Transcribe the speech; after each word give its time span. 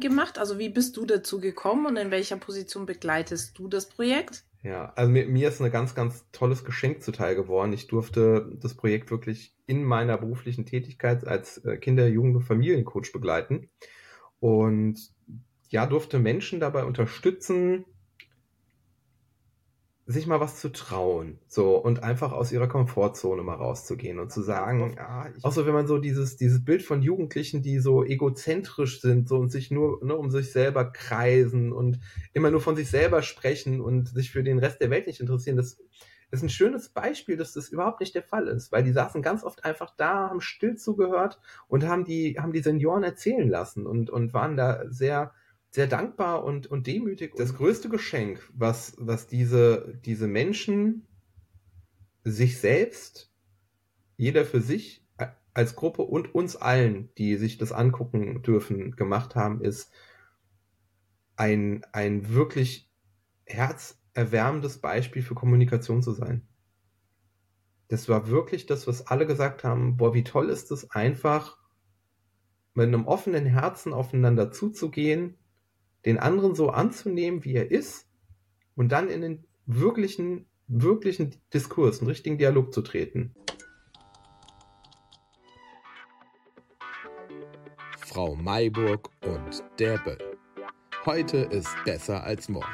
gemacht? 0.00 0.38
Also 0.38 0.58
wie 0.58 0.68
bist 0.68 0.96
du 0.96 1.06
dazu 1.06 1.40
gekommen 1.40 1.86
und 1.86 1.96
in 1.96 2.10
welcher 2.10 2.36
Position 2.36 2.86
begleitest 2.86 3.58
du 3.58 3.68
das 3.68 3.86
Projekt? 3.86 4.44
Ja, 4.62 4.92
also 4.96 5.10
mir, 5.10 5.26
mir 5.26 5.48
ist 5.48 5.60
ein 5.60 5.70
ganz, 5.70 5.94
ganz 5.94 6.24
tolles 6.32 6.64
Geschenk 6.64 7.02
zuteil 7.02 7.34
geworden. 7.34 7.72
Ich 7.74 7.86
durfte 7.86 8.50
das 8.60 8.74
Projekt 8.74 9.10
wirklich 9.10 9.54
in 9.66 9.84
meiner 9.84 10.16
beruflichen 10.16 10.64
Tätigkeit 10.64 11.26
als 11.26 11.58
äh, 11.58 11.76
Kinder-, 11.76 12.08
Jugend- 12.08 12.36
und 12.36 12.42
Familiencoach 12.42 13.12
begleiten 13.12 13.68
und 14.40 14.98
ja, 15.68 15.86
durfte 15.86 16.18
Menschen 16.18 16.60
dabei 16.60 16.84
unterstützen, 16.84 17.84
sich 20.06 20.26
mal 20.26 20.38
was 20.38 20.60
zu 20.60 20.70
trauen, 20.70 21.38
so 21.48 21.76
und 21.76 22.02
einfach 22.02 22.32
aus 22.32 22.52
ihrer 22.52 22.68
Komfortzone 22.68 23.42
mal 23.42 23.54
rauszugehen 23.54 24.18
und 24.18 24.30
zu 24.30 24.42
sagen, 24.42 24.94
ja, 24.96 25.26
auch 25.42 25.52
so 25.52 25.64
wenn 25.64 25.72
man 25.72 25.86
so 25.86 25.96
dieses 25.96 26.36
dieses 26.36 26.62
Bild 26.62 26.82
von 26.82 27.00
Jugendlichen, 27.00 27.62
die 27.62 27.78
so 27.78 28.04
egozentrisch 28.04 29.00
sind, 29.00 29.28
so 29.28 29.38
und 29.38 29.50
sich 29.50 29.70
nur 29.70 30.04
ne, 30.04 30.14
um 30.14 30.30
sich 30.30 30.52
selber 30.52 30.84
kreisen 30.84 31.72
und 31.72 32.00
immer 32.34 32.50
nur 32.50 32.60
von 32.60 32.76
sich 32.76 32.90
selber 32.90 33.22
sprechen 33.22 33.80
und 33.80 34.08
sich 34.08 34.30
für 34.30 34.42
den 34.42 34.58
Rest 34.58 34.82
der 34.82 34.90
Welt 34.90 35.06
nicht 35.06 35.20
interessieren, 35.20 35.56
das 35.56 35.78
ist 36.30 36.42
ein 36.42 36.50
schönes 36.50 36.90
Beispiel, 36.90 37.38
dass 37.38 37.54
das 37.54 37.70
überhaupt 37.70 38.00
nicht 38.00 38.14
der 38.14 38.22
Fall 38.22 38.48
ist, 38.48 38.72
weil 38.72 38.84
die 38.84 38.92
saßen 38.92 39.22
ganz 39.22 39.42
oft 39.42 39.64
einfach 39.64 39.94
da, 39.96 40.28
haben 40.28 40.42
still 40.42 40.76
zugehört 40.76 41.40
und 41.66 41.86
haben 41.86 42.04
die 42.04 42.36
haben 42.38 42.52
die 42.52 42.62
Senioren 42.62 43.04
erzählen 43.04 43.48
lassen 43.48 43.86
und 43.86 44.10
und 44.10 44.34
waren 44.34 44.58
da 44.58 44.84
sehr 44.90 45.32
sehr 45.74 45.88
dankbar 45.88 46.44
und, 46.44 46.68
und 46.68 46.86
demütig. 46.86 47.34
Das 47.34 47.56
größte 47.56 47.88
Geschenk, 47.88 48.48
was, 48.54 48.94
was 48.96 49.26
diese, 49.26 49.98
diese 50.04 50.28
Menschen 50.28 51.04
sich 52.22 52.60
selbst, 52.60 53.34
jeder 54.16 54.44
für 54.44 54.60
sich 54.60 55.04
als 55.52 55.74
Gruppe 55.74 56.02
und 56.02 56.32
uns 56.32 56.54
allen, 56.54 57.12
die 57.18 57.34
sich 57.34 57.58
das 57.58 57.72
angucken 57.72 58.40
dürfen, 58.42 58.94
gemacht 58.94 59.34
haben, 59.34 59.62
ist 59.62 59.92
ein, 61.34 61.84
ein 61.90 62.28
wirklich 62.32 62.88
herzerwärmendes 63.44 64.78
Beispiel 64.78 65.22
für 65.22 65.34
Kommunikation 65.34 66.04
zu 66.04 66.12
sein. 66.12 66.46
Das 67.88 68.08
war 68.08 68.28
wirklich 68.28 68.66
das, 68.66 68.86
was 68.86 69.08
alle 69.08 69.26
gesagt 69.26 69.64
haben, 69.64 69.96
boah, 69.96 70.14
wie 70.14 70.22
toll 70.22 70.50
ist 70.50 70.70
es 70.70 70.92
einfach, 70.92 71.58
mit 72.74 72.86
einem 72.86 73.08
offenen 73.08 73.46
Herzen 73.46 73.92
aufeinander 73.92 74.52
zuzugehen, 74.52 75.36
den 76.04 76.18
anderen 76.18 76.54
so 76.54 76.70
anzunehmen, 76.70 77.44
wie 77.44 77.54
er 77.54 77.70
ist 77.70 78.06
und 78.76 78.90
dann 78.92 79.08
in 79.08 79.22
den 79.22 79.44
wirklichen, 79.66 80.46
wirklichen 80.66 81.34
Diskurs, 81.52 82.00
einen 82.00 82.08
richtigen 82.08 82.38
Dialog 82.38 82.72
zu 82.72 82.82
treten. 82.82 83.34
Frau 87.98 88.36
Mayburg 88.36 89.10
und 89.22 89.64
der 89.78 89.98
Böll. 89.98 90.38
Heute 91.04 91.38
ist 91.38 91.74
besser 91.84 92.22
als 92.22 92.48
morgen. 92.48 92.66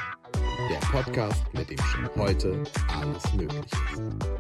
Der 0.71 0.87
Podcast, 0.89 1.43
mit 1.55 1.71
dem 1.71 1.79
schon 1.79 2.09
heute 2.17 2.63
alles 2.89 3.33
möglich 3.35 3.65
ist. 3.93 4.40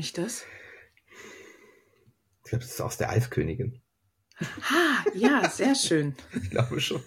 Mich 0.00 0.14
das? 0.14 0.46
Ich 2.42 2.48
glaube, 2.48 2.64
das 2.64 2.72
ist 2.72 2.80
aus 2.80 2.96
der 2.96 3.10
Eiskönigin. 3.10 3.82
Ha, 4.40 5.04
ja, 5.14 5.46
sehr 5.50 5.74
schön. 5.74 6.14
ich 6.42 6.48
glaube 6.48 6.80
schon. 6.80 7.02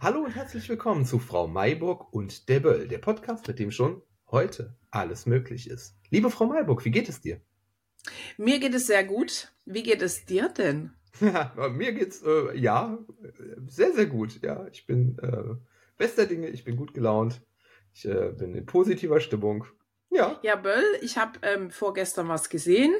Hallo 0.00 0.20
und 0.20 0.34
herzlich 0.34 0.66
willkommen 0.70 1.04
zu 1.04 1.18
Frau 1.18 1.46
Mayburg 1.46 2.10
und 2.14 2.48
der 2.48 2.60
Böll, 2.60 2.88
der 2.88 2.96
Podcast, 2.96 3.46
mit 3.46 3.58
dem 3.58 3.70
schon 3.70 4.00
heute 4.30 4.74
alles 4.90 5.26
möglich 5.26 5.68
ist. 5.68 5.94
Liebe 6.08 6.30
Frau 6.30 6.46
Mayburg, 6.46 6.82
wie 6.86 6.90
geht 6.90 7.10
es 7.10 7.20
dir? 7.20 7.42
Mir 8.38 8.58
geht 8.58 8.72
es 8.72 8.86
sehr 8.86 9.04
gut. 9.04 9.52
Wie 9.66 9.82
geht 9.82 10.00
es 10.00 10.24
dir 10.24 10.48
denn? 10.48 10.92
Ja, 11.20 11.52
mir 11.68 11.92
geht's 11.92 12.22
äh, 12.22 12.56
ja 12.56 12.96
sehr, 13.66 13.92
sehr 13.92 14.06
gut. 14.06 14.40
Ja, 14.42 14.66
ich 14.68 14.86
bin 14.86 15.18
äh, 15.18 15.56
bester 15.98 16.24
Dinge, 16.24 16.48
ich 16.48 16.64
bin 16.64 16.76
gut 16.76 16.94
gelaunt, 16.94 17.42
ich 17.92 18.06
äh, 18.06 18.32
bin 18.32 18.54
in 18.54 18.64
positiver 18.64 19.20
Stimmung 19.20 19.66
ja. 20.12 20.38
Ja, 20.42 20.56
Böll, 20.56 20.84
ich 21.00 21.18
habe 21.18 21.38
ähm, 21.42 21.70
vorgestern 21.70 22.28
was 22.28 22.48
gesehen. 22.48 22.94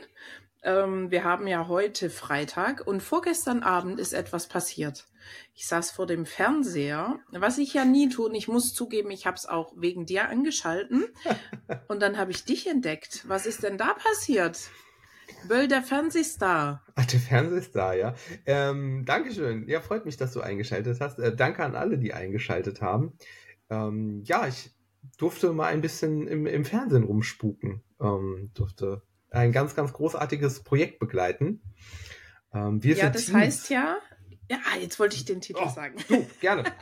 Ähm, 0.62 1.10
wir 1.10 1.24
haben 1.24 1.46
ja 1.46 1.68
heute 1.68 2.08
Freitag 2.08 2.86
und 2.86 3.02
vorgestern 3.02 3.62
Abend 3.62 3.98
ist 3.98 4.12
etwas 4.12 4.46
passiert. 4.46 5.06
Ich 5.54 5.66
saß 5.66 5.90
vor 5.90 6.06
dem 6.06 6.24
Fernseher, 6.24 7.18
was 7.30 7.58
ich 7.58 7.74
ja 7.74 7.84
nie 7.84 8.08
tue. 8.08 8.28
Und 8.28 8.34
ich 8.34 8.48
muss 8.48 8.74
zugeben, 8.74 9.10
ich 9.10 9.26
habe 9.26 9.36
es 9.36 9.46
auch 9.46 9.72
wegen 9.76 10.06
dir 10.06 10.28
angeschalten. 10.28 11.04
und 11.88 12.00
dann 12.00 12.16
habe 12.16 12.30
ich 12.30 12.44
dich 12.44 12.66
entdeckt. 12.68 13.24
Was 13.28 13.46
ist 13.46 13.62
denn 13.62 13.76
da 13.76 13.94
passiert? 13.94 14.58
Böll, 15.48 15.66
der 15.66 15.82
Fernsehstar. 15.82 16.84
Ach, 16.94 17.06
der 17.06 17.20
Fernsehstar, 17.20 17.94
ja. 17.94 18.14
Ähm, 18.46 19.04
Dankeschön. 19.04 19.68
Ja, 19.68 19.80
freut 19.80 20.04
mich, 20.04 20.16
dass 20.16 20.32
du 20.32 20.40
eingeschaltet 20.40 21.00
hast. 21.00 21.18
Äh, 21.18 21.34
danke 21.34 21.64
an 21.64 21.74
alle, 21.74 21.98
die 21.98 22.12
eingeschaltet 22.12 22.80
haben. 22.80 23.16
Ähm, 23.70 24.22
ja, 24.24 24.46
ich 24.46 24.70
durfte 25.18 25.52
mal 25.52 25.66
ein 25.66 25.80
bisschen 25.80 26.26
im, 26.26 26.46
im 26.46 26.64
Fernsehen 26.64 27.04
rumspuken. 27.04 27.82
Ähm, 28.00 28.50
durfte 28.54 29.02
ein 29.30 29.52
ganz, 29.52 29.74
ganz 29.74 29.92
großartiges 29.92 30.62
Projekt 30.62 30.98
begleiten. 30.98 31.62
Ähm, 32.52 32.82
wir 32.82 32.96
ja, 32.96 33.10
das 33.10 33.26
Teams. 33.26 33.36
heißt 33.36 33.70
ja, 33.70 33.98
ja, 34.50 34.58
jetzt 34.80 34.98
wollte 34.98 35.16
ich 35.16 35.24
den 35.24 35.40
Titel 35.40 35.62
oh, 35.64 35.68
sagen. 35.70 35.96
Du, 36.08 36.26
gerne. 36.40 36.64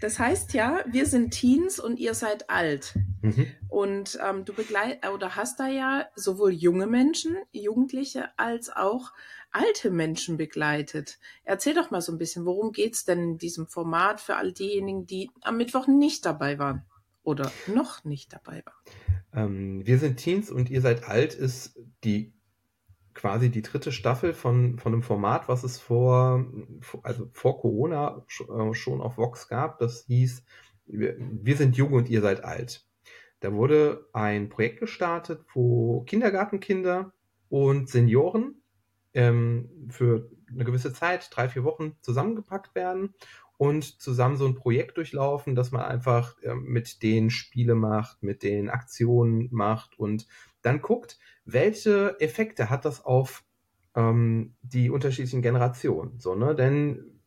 Das 0.00 0.20
heißt 0.20 0.54
ja, 0.54 0.84
wir 0.86 1.04
sind 1.04 1.32
Teens 1.32 1.80
und 1.80 1.98
ihr 1.98 2.14
seid 2.14 2.48
alt. 2.48 2.94
Mhm. 3.22 3.48
Und 3.68 4.16
ähm, 4.24 4.44
du 4.44 4.52
begleit 4.52 5.04
oder 5.12 5.34
hast 5.34 5.58
da 5.58 5.66
ja 5.66 6.06
sowohl 6.14 6.52
junge 6.52 6.86
Menschen, 6.86 7.36
Jugendliche, 7.50 8.28
als 8.36 8.70
auch 8.70 9.10
alte 9.50 9.90
Menschen 9.90 10.36
begleitet. 10.36 11.18
Erzähl 11.42 11.74
doch 11.74 11.90
mal 11.90 12.00
so 12.00 12.12
ein 12.12 12.18
bisschen, 12.18 12.44
worum 12.44 12.70
geht's 12.70 13.04
denn 13.04 13.18
in 13.18 13.38
diesem 13.38 13.66
Format 13.66 14.20
für 14.20 14.36
all 14.36 14.52
diejenigen, 14.52 15.06
die 15.06 15.28
am 15.40 15.56
Mittwoch 15.56 15.88
nicht 15.88 16.24
dabei 16.24 16.60
waren? 16.60 16.84
Oder 17.28 17.52
noch 17.66 18.04
nicht 18.04 18.32
dabei 18.32 18.62
war. 18.64 18.82
Ähm, 19.34 19.86
wir 19.86 19.98
sind 19.98 20.16
Teens 20.16 20.50
und 20.50 20.70
ihr 20.70 20.80
seid 20.80 21.04
alt 21.04 21.34
ist 21.34 21.78
die 22.02 22.32
quasi 23.12 23.50
die 23.50 23.62
dritte 23.62 23.92
Staffel 23.92 24.32
von, 24.32 24.78
von 24.78 24.94
einem 24.94 25.02
Format, 25.02 25.46
was 25.46 25.62
es 25.62 25.78
vor, 25.78 26.46
also 27.02 27.28
vor 27.32 27.60
Corona 27.60 28.24
äh, 28.48 28.74
schon 28.74 29.02
auf 29.02 29.18
Vox 29.18 29.48
gab. 29.48 29.78
Das 29.78 30.06
hieß, 30.06 30.42
wir, 30.86 31.16
wir 31.18 31.56
sind 31.56 31.76
jung 31.76 31.92
und 31.92 32.08
ihr 32.08 32.22
seid 32.22 32.44
alt. 32.44 32.86
Da 33.40 33.52
wurde 33.52 34.08
ein 34.14 34.48
Projekt 34.48 34.80
gestartet, 34.80 35.44
wo 35.52 36.02
Kindergartenkinder 36.04 37.12
und 37.50 37.90
Senioren 37.90 38.62
ähm, 39.12 39.68
für 39.90 40.30
eine 40.50 40.64
gewisse 40.64 40.94
Zeit, 40.94 41.28
drei, 41.30 41.48
vier 41.48 41.64
Wochen 41.64 41.96
zusammengepackt 42.00 42.74
werden 42.74 43.14
und 43.58 44.00
zusammen 44.00 44.36
so 44.36 44.46
ein 44.46 44.54
Projekt 44.54 44.96
durchlaufen, 44.96 45.54
dass 45.54 45.72
man 45.72 45.82
einfach 45.82 46.40
äh, 46.42 46.54
mit 46.54 47.02
denen 47.02 47.28
Spiele 47.28 47.74
macht, 47.74 48.22
mit 48.22 48.42
denen 48.42 48.70
Aktionen 48.70 49.48
macht 49.50 49.98
und 49.98 50.26
dann 50.62 50.80
guckt, 50.80 51.18
welche 51.44 52.18
Effekte 52.20 52.70
hat 52.70 52.84
das 52.84 53.04
auf 53.04 53.44
ähm, 53.94 54.54
die 54.62 54.90
unterschiedlichen 54.90 55.42
Generationen. 55.42 56.18
So, 56.18 56.34
ne? 56.34 56.54
Denn 56.54 57.20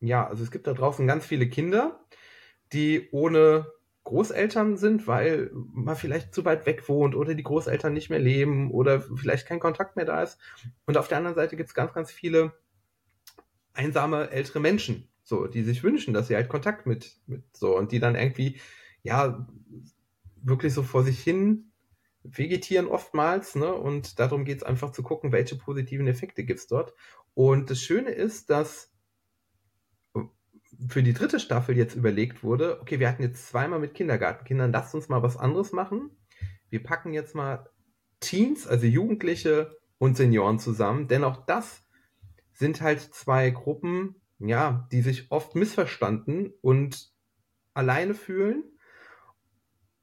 ja, 0.00 0.26
also 0.26 0.42
es 0.42 0.50
gibt 0.50 0.66
da 0.66 0.72
draußen 0.72 1.06
ganz 1.06 1.26
viele 1.26 1.48
Kinder, 1.48 2.00
die 2.72 3.08
ohne 3.12 3.66
Großeltern 4.04 4.76
sind, 4.76 5.06
weil 5.06 5.50
man 5.52 5.96
vielleicht 5.96 6.34
zu 6.34 6.44
weit 6.44 6.66
weg 6.66 6.88
wohnt 6.88 7.14
oder 7.14 7.34
die 7.34 7.42
Großeltern 7.42 7.92
nicht 7.92 8.10
mehr 8.10 8.18
leben 8.18 8.70
oder 8.70 9.00
vielleicht 9.00 9.46
kein 9.46 9.60
Kontakt 9.60 9.96
mehr 9.96 10.04
da 10.04 10.22
ist. 10.22 10.38
Und 10.86 10.96
auf 10.96 11.08
der 11.08 11.18
anderen 11.18 11.36
Seite 11.36 11.56
gibt 11.56 11.68
es 11.68 11.74
ganz, 11.74 11.92
ganz 11.92 12.10
viele 12.10 12.52
einsame 13.74 14.30
ältere 14.30 14.60
Menschen, 14.60 15.08
so, 15.32 15.46
die 15.46 15.62
sich 15.62 15.82
wünschen, 15.82 16.12
dass 16.12 16.28
sie 16.28 16.34
halt 16.34 16.50
Kontakt 16.50 16.84
mit, 16.84 17.16
mit 17.26 17.42
so 17.56 17.74
und 17.74 17.90
die 17.90 18.00
dann 18.00 18.16
irgendwie, 18.16 18.60
ja, 19.02 19.48
wirklich 20.42 20.74
so 20.74 20.82
vor 20.82 21.04
sich 21.04 21.22
hin 21.22 21.72
vegetieren 22.22 22.86
oftmals, 22.86 23.54
ne? 23.54 23.72
Und 23.72 24.18
darum 24.18 24.44
geht 24.44 24.58
es 24.58 24.62
einfach 24.62 24.92
zu 24.92 25.02
gucken, 25.02 25.32
welche 25.32 25.56
positiven 25.56 26.06
Effekte 26.06 26.44
gibt's 26.44 26.66
dort. 26.66 26.92
Und 27.32 27.70
das 27.70 27.80
Schöne 27.80 28.10
ist, 28.10 28.50
dass 28.50 28.92
für 30.86 31.02
die 31.02 31.14
dritte 31.14 31.40
Staffel 31.40 31.78
jetzt 31.78 31.94
überlegt 31.94 32.42
wurde, 32.42 32.78
okay, 32.82 33.00
wir 33.00 33.08
hatten 33.08 33.22
jetzt 33.22 33.48
zweimal 33.48 33.78
mit 33.78 33.94
Kindergartenkindern, 33.94 34.70
lasst 34.70 34.94
uns 34.94 35.08
mal 35.08 35.22
was 35.22 35.38
anderes 35.38 35.72
machen. 35.72 36.10
Wir 36.68 36.82
packen 36.82 37.14
jetzt 37.14 37.34
mal 37.34 37.70
Teens, 38.20 38.66
also 38.66 38.86
Jugendliche 38.86 39.78
und 39.96 40.18
Senioren 40.18 40.58
zusammen, 40.58 41.08
denn 41.08 41.24
auch 41.24 41.46
das 41.46 41.84
sind 42.52 42.82
halt 42.82 43.00
zwei 43.00 43.48
Gruppen, 43.48 44.21
ja, 44.48 44.88
die 44.92 45.02
sich 45.02 45.30
oft 45.30 45.54
missverstanden 45.54 46.52
und 46.60 47.12
alleine 47.74 48.14
fühlen 48.14 48.64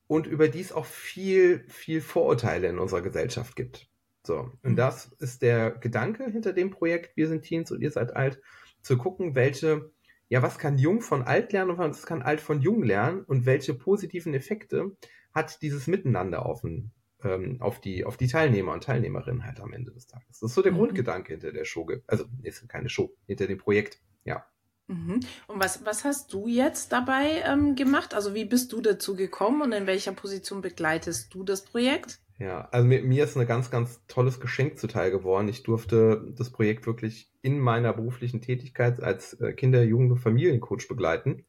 und 0.08 0.28
über 0.28 0.48
dies 0.48 0.72
auch 0.72 0.86
viel, 0.86 1.64
viel 1.68 2.02
Vorurteile 2.02 2.68
in 2.68 2.80
unserer 2.80 3.02
Gesellschaft 3.02 3.56
gibt. 3.56 3.88
So, 4.26 4.52
und 4.64 4.72
mhm. 4.72 4.76
das 4.76 5.12
ist 5.20 5.42
der 5.42 5.72
Gedanke 5.72 6.30
hinter 6.30 6.54
dem 6.54 6.72
Projekt 6.72 7.16
Wir 7.16 7.28
sind 7.28 7.44
Teens 7.44 7.72
und 7.72 7.82
ihr 7.82 7.92
seid 7.92 8.16
alt, 8.16 8.42
zu 8.82 8.98
gucken, 8.98 9.36
welche, 9.36 9.92
ja, 10.30 10.42
was 10.42 10.58
kann 10.58 10.78
jung 10.78 11.02
von 11.02 11.24
alt 11.24 11.52
lernen 11.52 11.72
und 11.72 11.78
was 11.78 12.06
kann 12.06 12.22
alt 12.22 12.42
von 12.42 12.62
jung 12.62 12.84
lernen 12.84 13.24
und 13.24 13.46
welche 13.46 13.74
positiven 13.74 14.34
Effekte 14.34 14.96
hat 15.34 15.62
dieses 15.62 15.88
Miteinander 15.88 16.46
auf, 16.46 16.62
den, 16.62 16.92
ähm, 17.24 17.62
auf, 17.62 17.80
die, 17.82 18.06
auf 18.06 18.18
die 18.18 18.28
Teilnehmer 18.28 18.74
und 18.74 18.84
Teilnehmerinnen 18.84 19.46
halt 19.46 19.60
am 19.60 19.74
Ende 19.74 19.92
des 19.92 20.08
Tages. 20.08 20.40
Das 20.40 20.50
ist 20.50 20.56
so 20.56 20.62
der 20.62 20.72
mhm. 20.72 20.78
Grundgedanke 20.78 21.34
hinter 21.34 21.52
der 21.52 21.66
Show. 21.66 21.88
Also, 22.08 22.26
ist 22.44 22.68
keine 22.68 22.90
Show, 22.90 23.14
hinter 23.28 23.48
dem 23.48 23.58
Projekt, 23.58 24.02
ja. 24.24 24.46
Mhm. 24.88 25.20
Und 25.48 25.60
was, 25.60 25.86
was 25.86 26.04
hast 26.04 26.34
du 26.34 26.48
jetzt 26.48 26.92
dabei 26.92 27.44
ähm, 27.46 27.76
gemacht? 27.76 28.14
Also 28.14 28.34
wie 28.34 28.46
bist 28.46 28.74
du 28.74 28.82
dazu 28.82 29.16
gekommen 29.16 29.62
und 29.62 29.72
in 29.72 29.86
welcher 29.86 30.14
Position 30.14 30.62
begleitest 30.62 31.34
du 31.34 31.44
das 31.44 31.64
Projekt? 31.64 32.20
Ja, 32.40 32.70
also 32.72 32.88
mir, 32.88 33.04
mir 33.04 33.26
ist 33.26 33.38
ein 33.38 33.46
ganz, 33.46 33.70
ganz 33.70 34.02
tolles 34.08 34.40
Geschenk 34.40 34.80
zuteil 34.80 35.12
geworden. 35.12 35.48
Ich 35.50 35.64
durfte 35.64 36.34
das 36.36 36.50
Projekt 36.50 36.88
wirklich 36.88 37.32
in 37.42 37.60
meiner 37.60 37.94
beruflichen 37.94 38.42
Tätigkeit 38.42 39.02
als 39.04 39.34
äh, 39.42 39.54
Kinder-, 39.54 39.84
Jugend- 39.84 40.12
und 40.12 40.20
Familiencoach 40.20 40.88
begleiten. 40.88 41.46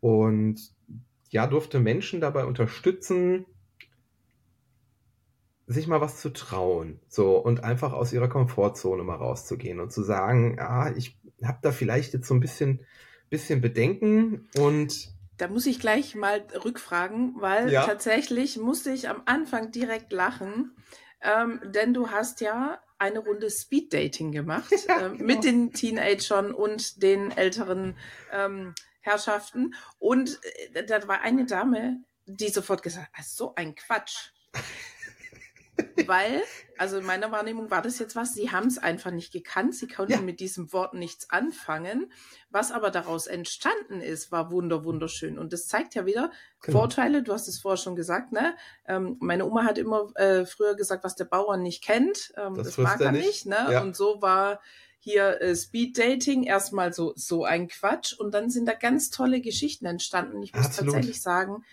Und 0.00 0.60
ja, 1.28 1.46
durfte 1.46 1.78
Menschen 1.78 2.20
dabei 2.20 2.44
unterstützen, 2.46 3.46
sich 5.66 5.86
mal 5.86 6.00
was 6.00 6.20
zu 6.20 6.30
trauen, 6.30 7.00
so 7.08 7.38
und 7.38 7.64
einfach 7.64 7.92
aus 7.92 8.12
ihrer 8.12 8.28
Komfortzone 8.28 9.02
mal 9.02 9.16
rauszugehen 9.16 9.80
und 9.80 9.92
zu 9.92 10.02
sagen, 10.02 10.58
ah, 10.58 10.92
ich 10.94 11.18
habe 11.46 11.58
da 11.62 11.72
vielleicht 11.72 12.14
jetzt 12.14 12.28
so 12.28 12.34
ein 12.34 12.40
bisschen, 12.40 12.84
bisschen 13.30 13.60
Bedenken 13.60 14.48
und 14.56 15.14
da 15.36 15.48
muss 15.48 15.66
ich 15.66 15.80
gleich 15.80 16.14
mal 16.14 16.46
rückfragen, 16.64 17.34
weil 17.38 17.72
ja. 17.72 17.84
tatsächlich 17.84 18.56
musste 18.56 18.90
ich 18.90 19.08
am 19.08 19.22
Anfang 19.24 19.72
direkt 19.72 20.12
lachen, 20.12 20.76
ähm, 21.20 21.60
denn 21.64 21.92
du 21.92 22.10
hast 22.10 22.40
ja 22.40 22.80
eine 22.98 23.18
Runde 23.18 23.50
Speed 23.50 23.92
Dating 23.92 24.32
gemacht 24.32 24.72
ja, 24.88 25.06
ähm, 25.06 25.18
genau. 25.18 25.24
mit 25.24 25.44
den 25.44 25.72
Teenagern 25.72 26.54
und 26.54 27.02
den 27.02 27.30
älteren 27.32 27.96
ähm, 28.32 28.74
Herrschaften. 29.00 29.74
Und 29.98 30.38
äh, 30.72 30.84
da 30.84 31.06
war 31.08 31.20
eine 31.20 31.46
Dame, 31.46 32.02
die 32.26 32.48
sofort 32.48 32.82
gesagt 32.82 33.12
hat, 33.12 33.24
so 33.24 33.54
ein 33.54 33.74
Quatsch. 33.74 34.30
Weil, 36.06 36.42
also 36.78 36.98
in 36.98 37.06
meiner 37.06 37.32
Wahrnehmung 37.32 37.70
war 37.70 37.82
das 37.82 37.98
jetzt 37.98 38.14
was, 38.14 38.34
sie 38.34 38.52
haben 38.52 38.68
es 38.68 38.78
einfach 38.78 39.10
nicht 39.10 39.32
gekannt, 39.32 39.74
sie 39.74 39.88
konnten 39.88 40.12
ja. 40.12 40.20
mit 40.20 40.40
diesem 40.40 40.72
Wort 40.72 40.94
nichts 40.94 41.30
anfangen. 41.30 42.12
Was 42.50 42.70
aber 42.70 42.90
daraus 42.90 43.26
entstanden 43.26 44.00
ist, 44.00 44.30
war 44.30 44.50
wunder, 44.50 44.84
wunderschön. 44.84 45.38
Und 45.38 45.52
das 45.52 45.66
zeigt 45.66 45.94
ja 45.94 46.06
wieder 46.06 46.30
genau. 46.62 46.78
Vorteile, 46.78 47.22
du 47.22 47.32
hast 47.32 47.48
es 47.48 47.58
vorher 47.58 47.76
schon 47.76 47.96
gesagt, 47.96 48.32
ne? 48.32 48.56
Ähm, 48.86 49.16
meine 49.20 49.46
Oma 49.46 49.64
hat 49.64 49.78
immer 49.78 50.12
äh, 50.16 50.46
früher 50.46 50.76
gesagt, 50.76 51.04
was 51.04 51.16
der 51.16 51.24
Bauer 51.24 51.56
nicht 51.56 51.82
kennt, 51.82 52.32
ähm, 52.36 52.54
das, 52.54 52.66
das 52.66 52.78
mag 52.78 53.00
er 53.00 53.12
nicht, 53.12 53.24
nicht 53.24 53.46
ne? 53.46 53.68
Ja. 53.70 53.82
Und 53.82 53.96
so 53.96 54.22
war 54.22 54.60
hier 55.00 55.40
äh, 55.42 55.54
Speed 55.54 55.98
Dating 55.98 56.44
erstmal 56.44 56.92
so, 56.92 57.12
so 57.16 57.44
ein 57.44 57.68
Quatsch. 57.68 58.14
Und 58.18 58.32
dann 58.32 58.48
sind 58.48 58.66
da 58.66 58.72
ganz 58.72 59.10
tolle 59.10 59.40
Geschichten 59.40 59.86
entstanden. 59.86 60.42
Ich 60.42 60.54
muss 60.54 60.66
Absolut. 60.66 60.94
tatsächlich 60.94 61.20
sagen, 61.20 61.64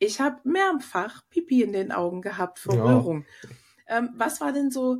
ich 0.00 0.20
habe 0.20 0.40
mehrfach 0.44 1.22
Pipi 1.28 1.62
in 1.62 1.72
den 1.72 1.92
Augen 1.92 2.22
gehabt 2.22 2.58
vor 2.58 2.74
ja. 2.74 2.84
Rührung. 2.84 3.26
Ähm, 3.86 4.10
was 4.16 4.40
war 4.40 4.52
denn 4.52 4.70
so, 4.70 4.98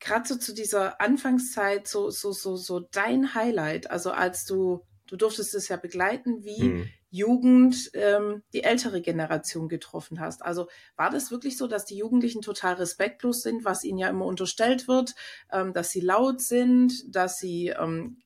gerade 0.00 0.26
so 0.26 0.36
zu 0.36 0.54
dieser 0.54 1.00
Anfangszeit, 1.00 1.86
so, 1.86 2.10
so, 2.10 2.32
so, 2.32 2.56
so 2.56 2.80
dein 2.80 3.34
Highlight? 3.34 3.90
Also 3.90 4.10
als 4.10 4.46
du, 4.46 4.80
du 5.06 5.16
durftest 5.16 5.54
es 5.54 5.68
ja 5.68 5.76
begleiten, 5.76 6.42
wie 6.42 6.60
hm. 6.60 6.88
Jugend 7.10 7.90
ähm, 7.92 8.42
die 8.54 8.64
ältere 8.64 9.02
Generation 9.02 9.68
getroffen 9.68 10.18
hast. 10.18 10.42
Also 10.42 10.68
war 10.96 11.10
das 11.10 11.30
wirklich 11.30 11.58
so, 11.58 11.66
dass 11.66 11.84
die 11.84 11.98
Jugendlichen 11.98 12.40
total 12.40 12.74
respektlos 12.74 13.42
sind, 13.42 13.66
was 13.66 13.84
ihnen 13.84 13.98
ja 13.98 14.08
immer 14.08 14.24
unterstellt 14.24 14.88
wird, 14.88 15.14
ähm, 15.52 15.74
dass 15.74 15.90
sie 15.90 16.00
laut 16.00 16.40
sind, 16.40 17.14
dass 17.14 17.38
sie 17.38 17.68
ähm, 17.68 18.22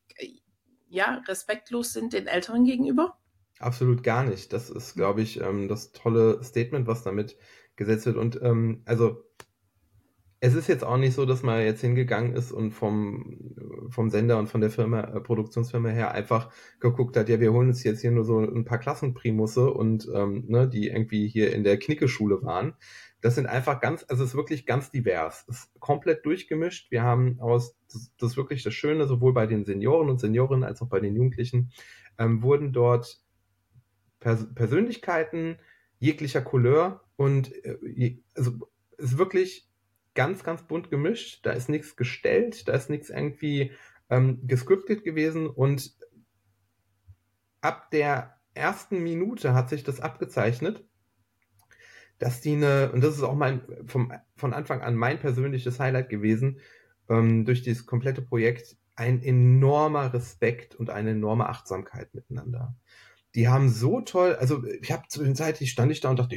ja 0.89 1.21
respektlos 1.27 1.93
sind 1.93 2.13
den 2.13 2.29
Älteren 2.29 2.65
gegenüber? 2.65 3.19
Absolut 3.59 4.03
gar 4.03 4.25
nicht. 4.25 4.53
Das 4.53 4.69
ist, 4.71 4.95
glaube 4.95 5.23
ich, 5.23 5.41
ähm, 5.41 5.69
das 5.69 5.93
tolle 5.93 6.43
Statement, 6.45 6.87
was 6.87 7.03
damit 7.03 7.37
gesetzt 7.77 8.07
wird. 8.07 8.17
Und 8.17 8.41
ähm, 8.43 8.83
also 8.85 9.25
es 10.41 10.55
ist 10.55 10.69
jetzt 10.69 10.85
auch 10.85 10.99
nicht 10.99 11.15
so, 11.15 11.25
dass 11.25 11.43
man 11.43 11.63
jetzt 11.63 11.81
hingegangen 11.81 12.35
ist 12.35 12.53
und 12.53 12.73
vom, 12.73 13.55
vom 13.89 14.11
Sender 14.11 14.39
und 14.39 14.49
von 14.49 14.61
der 14.61 14.71
Firma, 14.71 15.01
äh, 15.01 15.21
Produktionsfirma 15.21 15.89
her 15.89 16.13
einfach 16.13 16.51
geguckt 16.79 17.17
hat, 17.17 17.29
ja, 17.31 17.41
wir 17.41 17.53
holen 17.53 17.69
uns 17.69 17.83
jetzt 17.85 18.03
hier 18.03 18.11
nur 18.11 18.25
so 18.25 18.39
ein 18.41 18.65
paar 18.65 18.79
Klassenprimusse 18.79 19.71
und 19.73 20.09
ähm, 20.15 20.45
ne, 20.49 20.69
die 20.69 20.89
irgendwie 20.89 21.27
hier 21.27 21.53
in 21.55 21.65
der 21.65 21.79
Knickeschule 21.79 22.43
waren. 22.43 22.75
Das 23.23 23.35
sind 23.35 23.47
einfach 23.47 23.81
ganz, 23.81 24.05
also 24.09 24.23
es 24.23 24.31
ist 24.31 24.37
wirklich 24.37 24.67
ganz 24.67 24.91
divers. 24.91 25.47
Es 25.49 25.61
ist 25.61 25.81
komplett 25.81 26.25
durchgemischt. 26.27 26.91
Wir 26.91 27.03
haben 27.03 27.41
aus, 27.41 27.75
das, 27.91 28.13
das 28.19 28.33
ist 28.33 28.37
wirklich 28.37 28.63
das 28.63 28.75
Schöne, 28.75 29.07
sowohl 29.07 29.33
bei 29.33 29.47
den 29.47 29.65
Senioren 29.65 30.11
und 30.11 30.21
Seniorinnen 30.21 30.65
als 30.65 30.83
auch 30.83 30.89
bei 30.89 31.01
den 31.01 31.17
Jugendlichen, 31.17 31.73
ähm, 32.19 32.43
wurden 32.43 32.73
dort 32.73 33.21
Pers 34.27 34.53
Persönlichkeiten 34.57 35.57
jeglicher 36.01 36.43
Couleur 36.43 37.05
und 37.15 37.53
äh, 37.65 38.19
also 38.35 38.69
ist 38.99 39.19
wirklich 39.19 39.69
ganz, 40.15 40.43
ganz 40.43 40.65
bunt 40.67 40.91
gemischt. 40.91 41.47
Da 41.47 41.53
ist 41.53 41.69
nichts 41.69 41.95
gestellt, 41.95 42.67
da 42.67 42.73
ist 42.73 42.91
nichts 42.91 43.09
irgendwie 43.09 43.71
ähm, 44.11 44.45
gescriptet 44.49 45.05
gewesen 45.05 45.47
und 45.47 45.95
ab 47.61 47.93
der 47.93 48.37
ersten 48.55 49.01
Minute 49.01 49.55
hat 49.55 49.69
sich 49.69 49.85
das 49.85 50.01
abgezeichnet, 50.01 50.85
dass 52.19 52.41
die 52.41 52.55
eine, 52.55 52.91
und 52.91 53.05
das 53.05 53.15
ist 53.15 53.23
auch 53.23 53.37
mein, 53.37 53.61
vom, 53.87 54.13
von 54.35 54.53
Anfang 54.53 54.81
an 54.81 54.97
mein 54.97 55.21
persönliches 55.21 55.79
Highlight 55.79 56.09
gewesen, 56.09 56.59
ähm, 57.09 57.45
durch 57.45 57.63
dieses 57.63 57.87
komplette 57.87 58.23
Projekt, 58.23 58.77
ein 58.97 59.23
enormer 59.23 60.13
Respekt 60.13 60.75
und 60.75 60.91
eine 60.91 61.11
enorme 61.11 61.49
Achtsamkeit 61.49 62.13
miteinander 62.13 62.75
die 63.37 63.49
haben 63.49 63.69
so 63.69 64.01
toll, 64.01 64.35
also 64.37 64.65
ich 64.65 64.91
habe 64.91 65.09
zu 65.09 65.23
den 65.23 65.37
Zeit, 65.37 65.61
ich 65.61 65.71
stand 65.71 65.93
ich 65.93 66.01
da 66.01 66.09
und 66.09 66.19
dachte, 66.19 66.37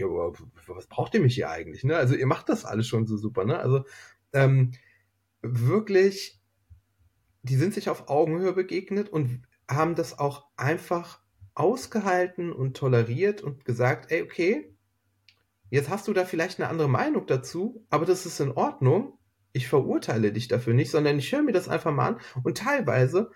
was 0.67 0.87
braucht 0.87 1.13
ihr 1.13 1.21
mich 1.21 1.33
hier 1.33 1.49
eigentlich? 1.49 1.85
Ne? 1.85 1.95
Also 1.95 2.13
ihr 2.13 2.27
macht 2.27 2.49
das 2.49 2.65
alles 2.65 2.87
schon 2.87 3.07
so 3.07 3.15
super, 3.15 3.45
ne? 3.45 3.57
Also 3.57 3.85
ähm, 4.33 4.73
wirklich, 5.41 6.41
die 7.41 7.55
sind 7.55 7.73
sich 7.73 7.89
auf 7.89 8.09
Augenhöhe 8.09 8.51
begegnet 8.51 9.07
und 9.07 9.43
haben 9.69 9.95
das 9.95 10.19
auch 10.19 10.47
einfach 10.57 11.21
ausgehalten 11.55 12.51
und 12.51 12.75
toleriert 12.75 13.41
und 13.41 13.63
gesagt, 13.63 14.11
ey, 14.11 14.21
okay, 14.21 14.75
jetzt 15.69 15.89
hast 15.89 16.05
du 16.09 16.13
da 16.13 16.25
vielleicht 16.25 16.59
eine 16.59 16.67
andere 16.67 16.89
Meinung 16.89 17.25
dazu, 17.27 17.85
aber 17.89 18.05
das 18.05 18.25
ist 18.25 18.41
in 18.41 18.51
Ordnung. 18.51 19.17
Ich 19.53 19.69
verurteile 19.69 20.33
dich 20.33 20.49
dafür 20.49 20.73
nicht, 20.73 20.91
sondern 20.91 21.17
ich 21.17 21.31
höre 21.31 21.43
mir 21.43 21.53
das 21.53 21.69
einfach 21.69 21.93
mal 21.93 22.09
an. 22.09 22.19
Und 22.43 22.57
teilweise 22.57 23.31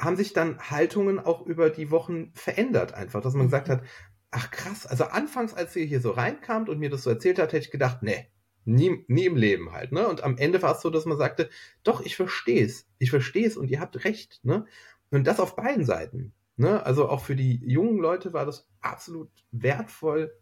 haben 0.00 0.16
sich 0.16 0.32
dann 0.32 0.58
Haltungen 0.58 1.18
auch 1.18 1.46
über 1.46 1.70
die 1.70 1.90
Wochen 1.90 2.32
verändert, 2.34 2.94
einfach, 2.94 3.20
dass 3.20 3.34
man 3.34 3.46
gesagt 3.46 3.68
mhm. 3.68 3.72
hat, 3.72 3.82
ach 4.30 4.50
krass, 4.50 4.86
also 4.86 5.04
anfangs, 5.04 5.54
als 5.54 5.76
ihr 5.76 5.84
hier 5.84 6.00
so 6.00 6.10
reinkamt 6.10 6.68
und 6.68 6.78
mir 6.78 6.90
das 6.90 7.02
so 7.02 7.10
erzählt 7.10 7.38
hat, 7.38 7.52
hätte 7.52 7.66
ich 7.66 7.70
gedacht, 7.70 8.02
nee, 8.02 8.28
nie, 8.64 9.04
nie 9.08 9.26
im 9.26 9.36
Leben 9.36 9.72
halt, 9.72 9.92
ne? 9.92 10.08
Und 10.08 10.22
am 10.22 10.38
Ende 10.38 10.62
war 10.62 10.74
es 10.74 10.80
so, 10.80 10.90
dass 10.90 11.04
man 11.04 11.18
sagte, 11.18 11.50
doch, 11.82 12.00
ich 12.00 12.16
verstehe 12.16 12.64
es, 12.64 12.88
ich 12.98 13.10
verstehe 13.10 13.46
es 13.46 13.56
und 13.56 13.70
ihr 13.70 13.80
habt 13.80 14.04
recht, 14.04 14.40
ne? 14.42 14.64
Und 15.10 15.26
das 15.26 15.40
auf 15.40 15.56
beiden 15.56 15.84
Seiten, 15.84 16.32
ne? 16.56 16.84
Also 16.84 17.08
auch 17.08 17.22
für 17.22 17.36
die 17.36 17.60
jungen 17.64 17.98
Leute 17.98 18.32
war 18.32 18.46
das 18.46 18.68
absolut 18.80 19.30
wertvoll, 19.50 20.32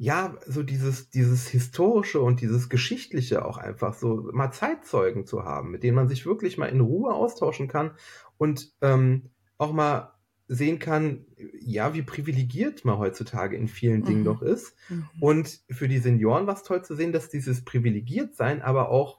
ja, 0.00 0.36
so 0.46 0.62
dieses, 0.62 1.10
dieses 1.10 1.48
historische 1.48 2.20
und 2.20 2.40
dieses 2.40 2.68
geschichtliche 2.68 3.44
auch 3.44 3.58
einfach 3.58 3.94
so 3.94 4.28
mal 4.32 4.52
Zeitzeugen 4.52 5.26
zu 5.26 5.44
haben, 5.44 5.72
mit 5.72 5.82
denen 5.82 5.96
man 5.96 6.06
sich 6.06 6.24
wirklich 6.24 6.56
mal 6.56 6.66
in 6.66 6.80
Ruhe 6.80 7.12
austauschen 7.12 7.66
kann 7.66 7.90
und 8.38 8.72
ähm, 8.80 9.30
auch 9.58 9.72
mal 9.72 10.12
sehen 10.46 10.78
kann, 10.78 11.26
ja, 11.60 11.94
wie 11.94 12.02
privilegiert 12.02 12.84
man 12.84 12.98
heutzutage 12.98 13.56
in 13.56 13.66
vielen 13.66 14.04
Dingen 14.04 14.20
mhm. 14.20 14.24
noch 14.24 14.40
ist. 14.40 14.76
Mhm. 14.88 15.08
Und 15.20 15.60
für 15.68 15.88
die 15.88 15.98
Senioren 15.98 16.46
war 16.46 16.54
es 16.54 16.62
toll 16.62 16.84
zu 16.84 16.94
sehen, 16.94 17.12
dass 17.12 17.28
dieses 17.28 17.64
Privilegiertsein 17.64 18.62
aber 18.62 18.90
auch 18.90 19.18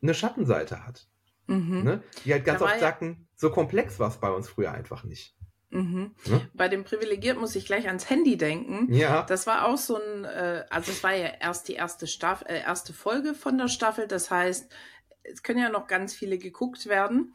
eine 0.00 0.14
Schattenseite 0.14 0.86
hat. 0.86 1.08
Mhm. 1.46 1.82
Ne? 1.84 2.02
Die 2.24 2.32
halt 2.32 2.46
ganz 2.46 2.62
oft 2.62 2.80
sagten, 2.80 3.28
so 3.34 3.50
komplex 3.50 4.00
war 4.00 4.08
es 4.08 4.16
bei 4.16 4.30
uns 4.30 4.48
früher 4.48 4.72
einfach 4.72 5.04
nicht. 5.04 5.36
Mhm. 5.76 6.14
Ja? 6.24 6.40
Bei 6.54 6.68
dem 6.68 6.84
Privilegiert 6.84 7.38
muss 7.38 7.54
ich 7.56 7.66
gleich 7.66 7.86
ans 7.86 8.08
Handy 8.10 8.36
denken. 8.36 8.92
Ja. 8.92 9.22
Das 9.22 9.46
war 9.46 9.66
auch 9.66 9.78
so 9.78 9.96
ein, 9.96 10.24
äh, 10.24 10.64
also 10.70 10.92
es 10.92 11.02
war 11.02 11.14
ja 11.14 11.28
erst 11.40 11.68
die 11.68 11.74
erste 11.74 12.06
Staffel, 12.06 12.48
äh, 12.48 12.60
erste 12.60 12.92
Folge 12.92 13.34
von 13.34 13.58
der 13.58 13.68
Staffel. 13.68 14.06
Das 14.06 14.30
heißt, 14.30 14.72
es 15.22 15.42
können 15.42 15.60
ja 15.60 15.68
noch 15.68 15.86
ganz 15.86 16.14
viele 16.14 16.38
geguckt 16.38 16.86
werden. 16.86 17.34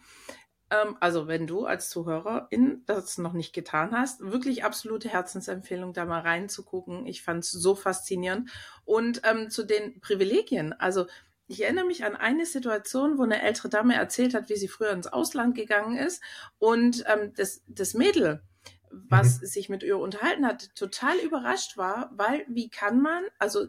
Ähm, 0.71 0.97
also 0.99 1.27
wenn 1.27 1.45
du 1.45 1.65
als 1.65 1.89
Zuhörerin 1.89 2.83
das 2.85 3.17
noch 3.17 3.33
nicht 3.33 3.53
getan 3.53 3.91
hast, 3.91 4.21
wirklich 4.21 4.63
absolute 4.63 5.09
Herzensempfehlung, 5.09 5.93
da 5.93 6.05
mal 6.05 6.21
reinzugucken. 6.21 7.05
Ich 7.05 7.21
fand 7.21 7.43
es 7.43 7.51
so 7.51 7.75
faszinierend. 7.75 8.49
Und 8.85 9.21
ähm, 9.23 9.49
zu 9.49 9.63
den 9.63 9.99
Privilegien, 9.99 10.73
also 10.73 11.05
ich 11.51 11.63
erinnere 11.63 11.85
mich 11.85 12.05
an 12.05 12.15
eine 12.15 12.45
Situation, 12.45 13.17
wo 13.17 13.23
eine 13.23 13.41
ältere 13.41 13.67
Dame 13.67 13.93
erzählt 13.93 14.33
hat, 14.33 14.49
wie 14.49 14.55
sie 14.55 14.69
früher 14.69 14.91
ins 14.91 15.07
Ausland 15.07 15.53
gegangen 15.53 15.97
ist 15.97 16.23
und 16.59 17.03
ähm, 17.07 17.33
das, 17.35 17.61
das 17.67 17.93
Mädel, 17.93 18.41
was 18.89 19.41
mhm. 19.41 19.45
sich 19.45 19.67
mit 19.67 19.83
ihr 19.83 19.97
unterhalten 19.97 20.45
hat, 20.45 20.73
total 20.75 21.17
überrascht 21.17 21.75
war, 21.75 22.09
weil 22.15 22.45
wie 22.47 22.69
kann 22.69 23.01
man 23.01 23.23
also 23.37 23.67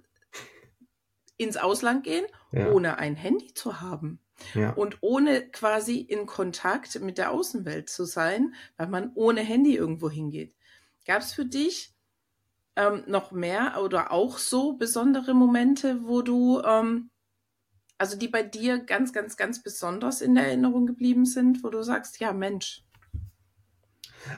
ins 1.36 1.56
Ausland 1.56 2.04
gehen, 2.04 2.24
ja. 2.52 2.70
ohne 2.70 2.98
ein 2.98 3.16
Handy 3.16 3.52
zu 3.52 3.80
haben? 3.80 4.20
Ja. 4.54 4.70
Und 4.70 4.98
ohne 5.00 5.48
quasi 5.50 5.98
in 5.98 6.26
Kontakt 6.26 7.00
mit 7.00 7.18
der 7.18 7.32
Außenwelt 7.32 7.88
zu 7.90 8.04
sein, 8.04 8.54
weil 8.76 8.88
man 8.88 9.10
ohne 9.14 9.40
Handy 9.40 9.74
irgendwo 9.74 10.08
hingeht. 10.08 10.54
Gab 11.04 11.22
es 11.22 11.32
für 11.32 11.44
dich 11.44 11.94
ähm, 12.76 13.02
noch 13.06 13.32
mehr 13.32 13.80
oder 13.82 14.12
auch 14.12 14.38
so 14.38 14.74
besondere 14.74 15.34
Momente, 15.34 16.06
wo 16.06 16.22
du, 16.22 16.60
ähm, 16.62 17.10
also 18.02 18.18
die 18.18 18.26
bei 18.26 18.42
dir 18.42 18.80
ganz, 18.80 19.12
ganz, 19.12 19.36
ganz 19.36 19.62
besonders 19.62 20.22
in 20.22 20.36
Erinnerung 20.36 20.86
geblieben 20.86 21.24
sind, 21.24 21.62
wo 21.62 21.70
du 21.70 21.84
sagst, 21.84 22.18
ja 22.18 22.32
Mensch. 22.32 22.82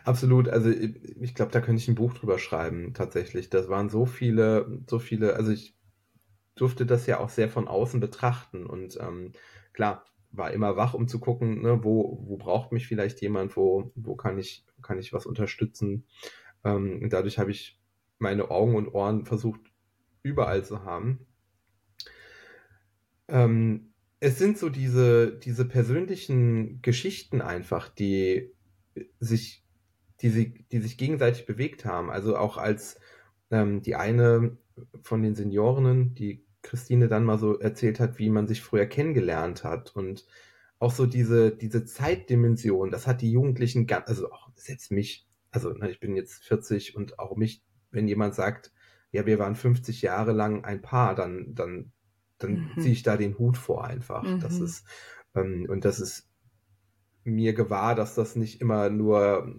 Absolut, 0.04 0.50
also 0.50 0.68
ich, 0.68 1.16
ich 1.18 1.34
glaube, 1.34 1.50
da 1.50 1.62
könnte 1.62 1.80
ich 1.80 1.88
ein 1.88 1.94
Buch 1.94 2.12
drüber 2.12 2.38
schreiben, 2.38 2.92
tatsächlich. 2.92 3.48
Das 3.48 3.70
waren 3.70 3.88
so 3.88 4.04
viele, 4.04 4.82
so 4.86 4.98
viele, 4.98 5.36
also 5.36 5.50
ich 5.50 5.74
durfte 6.56 6.84
das 6.84 7.06
ja 7.06 7.20
auch 7.20 7.30
sehr 7.30 7.48
von 7.48 7.66
außen 7.66 8.00
betrachten 8.00 8.66
und 8.66 8.98
ähm, 9.00 9.32
klar, 9.72 10.04
war 10.30 10.52
immer 10.52 10.76
wach, 10.76 10.92
um 10.92 11.08
zu 11.08 11.18
gucken, 11.18 11.62
ne, 11.62 11.82
wo, 11.82 12.22
wo 12.22 12.36
braucht 12.36 12.70
mich 12.70 12.86
vielleicht 12.86 13.22
jemand, 13.22 13.56
wo, 13.56 13.92
wo 13.94 14.14
kann 14.14 14.36
ich, 14.36 14.66
kann 14.82 14.98
ich 14.98 15.14
was 15.14 15.24
unterstützen. 15.24 16.06
Ähm, 16.64 17.08
dadurch 17.08 17.38
habe 17.38 17.50
ich 17.50 17.80
meine 18.18 18.50
Augen 18.50 18.76
und 18.76 18.88
Ohren 18.88 19.24
versucht, 19.24 19.62
überall 20.22 20.62
zu 20.62 20.84
haben. 20.84 21.26
Ähm, 23.28 23.92
es 24.20 24.38
sind 24.38 24.58
so 24.58 24.70
diese, 24.70 25.32
diese 25.32 25.64
persönlichen 25.64 26.80
Geschichten 26.82 27.40
einfach, 27.40 27.88
die 27.88 28.52
sich, 29.20 29.64
die, 30.20 30.30
sie, 30.30 30.64
die 30.72 30.80
sich 30.80 30.96
gegenseitig 30.96 31.46
bewegt 31.46 31.84
haben. 31.84 32.10
Also 32.10 32.36
auch 32.36 32.56
als 32.56 32.98
ähm, 33.50 33.82
die 33.82 33.96
eine 33.96 34.56
von 35.02 35.22
den 35.22 35.34
Seniorinnen, 35.34 36.14
die 36.14 36.44
Christine 36.62 37.08
dann 37.08 37.24
mal 37.24 37.38
so 37.38 37.58
erzählt 37.58 38.00
hat, 38.00 38.18
wie 38.18 38.30
man 38.30 38.46
sich 38.46 38.62
früher 38.62 38.86
kennengelernt 38.86 39.64
hat 39.64 39.94
und 39.94 40.26
auch 40.78 40.92
so 40.92 41.06
diese, 41.06 41.54
diese 41.54 41.84
Zeitdimension, 41.84 42.90
das 42.90 43.06
hat 43.06 43.22
die 43.22 43.30
Jugendlichen, 43.30 43.86
also 44.06 44.30
auch 44.32 44.50
selbst 44.56 44.90
mich, 44.90 45.26
also 45.50 45.70
ne, 45.70 45.90
ich 45.90 46.00
bin 46.00 46.16
jetzt 46.16 46.44
40 46.44 46.96
und 46.96 47.18
auch 47.18 47.36
mich, 47.36 47.62
wenn 47.90 48.08
jemand 48.08 48.34
sagt, 48.34 48.72
ja, 49.12 49.26
wir 49.26 49.38
waren 49.38 49.54
50 49.54 50.02
Jahre 50.02 50.32
lang 50.32 50.64
ein 50.64 50.82
Paar, 50.82 51.14
dann, 51.14 51.54
dann, 51.54 51.92
dann 52.38 52.70
mhm. 52.74 52.80
ziehe 52.80 52.92
ich 52.92 53.02
da 53.02 53.16
den 53.16 53.38
Hut 53.38 53.56
vor 53.56 53.84
einfach. 53.84 54.22
Mhm. 54.22 54.40
Das 54.40 54.58
ist, 54.58 54.86
ähm, 55.34 55.66
und 55.68 55.84
das 55.84 56.00
ist 56.00 56.28
mir 57.24 57.54
gewahr, 57.54 57.94
dass 57.94 58.14
das 58.14 58.36
nicht 58.36 58.60
immer 58.60 58.90
nur 58.90 59.54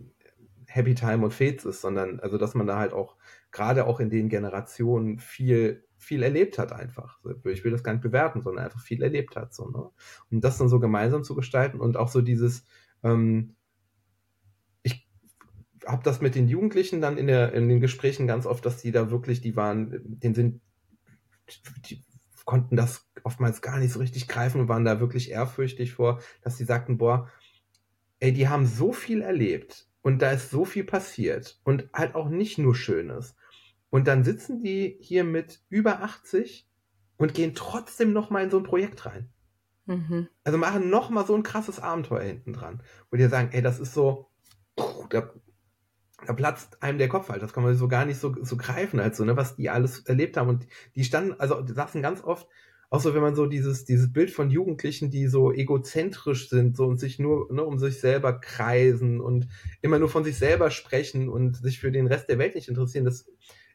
Happy 0.68 0.94
Time 0.94 1.24
und 1.24 1.34
Fates 1.34 1.66
ist, 1.66 1.82
sondern 1.82 2.20
also, 2.20 2.38
dass 2.38 2.54
man 2.54 2.68
da 2.68 2.78
halt 2.78 2.94
auch 2.94 3.16
gerade 3.52 3.88
auch 3.88 4.00
in 4.00 4.10
den 4.10 4.30
Generationen 4.30 5.20
viel 5.20 5.86
viel 5.98 6.24
erlebt 6.24 6.60
hat 6.60 6.72
einfach. 6.72 7.20
Ich 7.46 7.64
will 7.64 7.72
das 7.72 7.84
gar 7.84 7.94
nicht 7.94 8.02
bewerten, 8.02 8.42
sondern 8.42 8.66
einfach 8.66 8.82
viel 8.82 9.02
erlebt 9.02 9.36
hat. 9.36 9.54
So, 9.54 9.70
ne? 9.70 9.90
Und 10.32 10.44
das 10.44 10.58
dann 10.58 10.70
so 10.70 10.80
gemeinsam 10.80 11.24
zu 11.24 11.36
gestalten 11.36 11.80
und 11.80 11.98
auch 11.98 12.10
so 12.10 12.22
dieses, 12.22 12.66
ähm, 13.04 13.56
ich 14.84 15.08
habe 15.86 16.04
das 16.04 16.22
mit 16.22 16.36
den 16.36 16.48
Jugendlichen 16.48 17.02
dann 17.02 17.18
in, 17.18 17.28
der, 17.28 17.54
in 17.54 17.68
den 17.68 17.80
Gesprächen 17.80 18.28
ganz 18.28 18.46
oft, 18.46 18.66
dass 18.66 18.82
die 18.82 18.92
da 18.92 19.10
wirklich, 19.10 19.42
die 19.42 19.56
waren, 19.56 20.00
den 20.04 20.36
sind, 20.36 20.62
die 21.90 22.04
konnten 22.46 22.76
das 22.76 23.10
oftmals 23.24 23.62
gar 23.62 23.80
nicht 23.80 23.92
so 23.92 24.00
richtig 24.00 24.28
greifen 24.28 24.62
und 24.62 24.70
waren 24.70 24.86
da 24.86 25.00
wirklich 25.00 25.32
ehrfürchtig 25.32 25.94
vor, 25.94 26.22
dass 26.42 26.58
sie 26.58 26.66
sagten, 26.66 26.98
boah, 26.98 27.30
ey, 28.20 28.32
die 28.32 28.48
haben 28.48 28.66
so 28.66 28.94
viel 28.94 29.22
erlebt 29.22 29.88
und 30.02 30.22
da 30.22 30.32
ist 30.32 30.52
so 30.52 30.64
viel 30.64 30.84
passiert 30.84 31.60
und 31.64 31.90
halt 31.94 32.16
auch 32.16 32.30
nicht 32.30 32.58
nur 32.58 32.76
Schönes. 32.76 33.36
Und 33.90 34.08
dann 34.08 34.24
sitzen 34.24 34.62
die 34.62 34.98
hier 35.00 35.24
mit 35.24 35.62
über 35.70 36.02
80 36.02 36.70
und 37.18 37.34
gehen 37.34 37.56
trotzdem 37.56 38.14
noch 38.14 38.30
mal 38.30 38.44
in 38.44 38.52
so 38.52 38.58
ein 38.58 38.64
Projekt 38.64 39.06
rein. 39.06 39.30
Mhm. 39.86 40.28
Also 40.44 40.58
machen 40.58 40.90
noch 40.90 41.10
mal 41.10 41.26
so 41.26 41.36
ein 41.36 41.44
krasses 41.44 41.80
Abenteuer 41.80 42.24
hinten 42.24 42.54
dran. 42.54 42.82
Wo 43.10 43.18
die 43.18 43.28
sagen, 43.28 43.50
ey, 43.52 43.62
das 43.62 43.80
ist 43.80 43.94
so, 43.94 44.30
da, 45.10 45.32
da 46.26 46.34
platzt 46.34 46.82
einem 46.82 46.98
der 46.98 47.10
Kopf 47.10 47.30
halt. 47.30 47.42
Das 47.42 47.54
kann 47.54 47.64
man 47.64 47.76
so 47.76 47.88
gar 47.88 48.06
nicht 48.06 48.20
so, 48.20 48.36
so 48.42 48.58
greifen, 48.58 49.00
als 49.00 49.18
so, 49.18 49.26
ne, 49.26 49.38
was 49.38 49.56
die 49.56 49.70
alles 49.70 50.00
erlebt 50.06 50.38
haben. 50.38 50.50
Und 50.50 50.68
die 50.96 51.04
standen, 51.04 51.34
also 51.40 51.62
die 51.62 51.74
saßen 51.74 52.02
ganz 52.02 52.24
oft, 52.24 52.48
auch 52.90 53.02
so, 53.02 53.14
wenn 53.14 53.22
man 53.22 53.36
so 53.36 53.46
dieses, 53.48 53.86
dieses 53.86 54.14
Bild 54.14 54.32
von 54.32 54.50
Jugendlichen, 54.50 55.10
die 55.10 55.28
so 55.28 55.52
egozentrisch 55.52 56.50
sind, 56.50 56.78
so 56.78 56.86
und 56.86 56.98
sich 56.98 57.20
nur 57.20 57.52
ne, 57.52 57.64
um 57.64 57.80
sich 57.80 58.00
selber 58.00 58.40
kreisen 58.40 59.20
und 59.22 59.48
immer 59.82 60.00
nur 60.00 60.10
von 60.10 60.24
sich 60.24 60.38
selber 60.38 60.70
sprechen 60.72 61.28
und 61.28 61.58
sich 61.58 61.80
für 61.80 61.92
den 61.92 62.08
Rest 62.08 62.30
der 62.30 62.38
Welt 62.38 62.56
nicht 62.56 62.70
interessieren, 62.70 63.06
das 63.06 63.28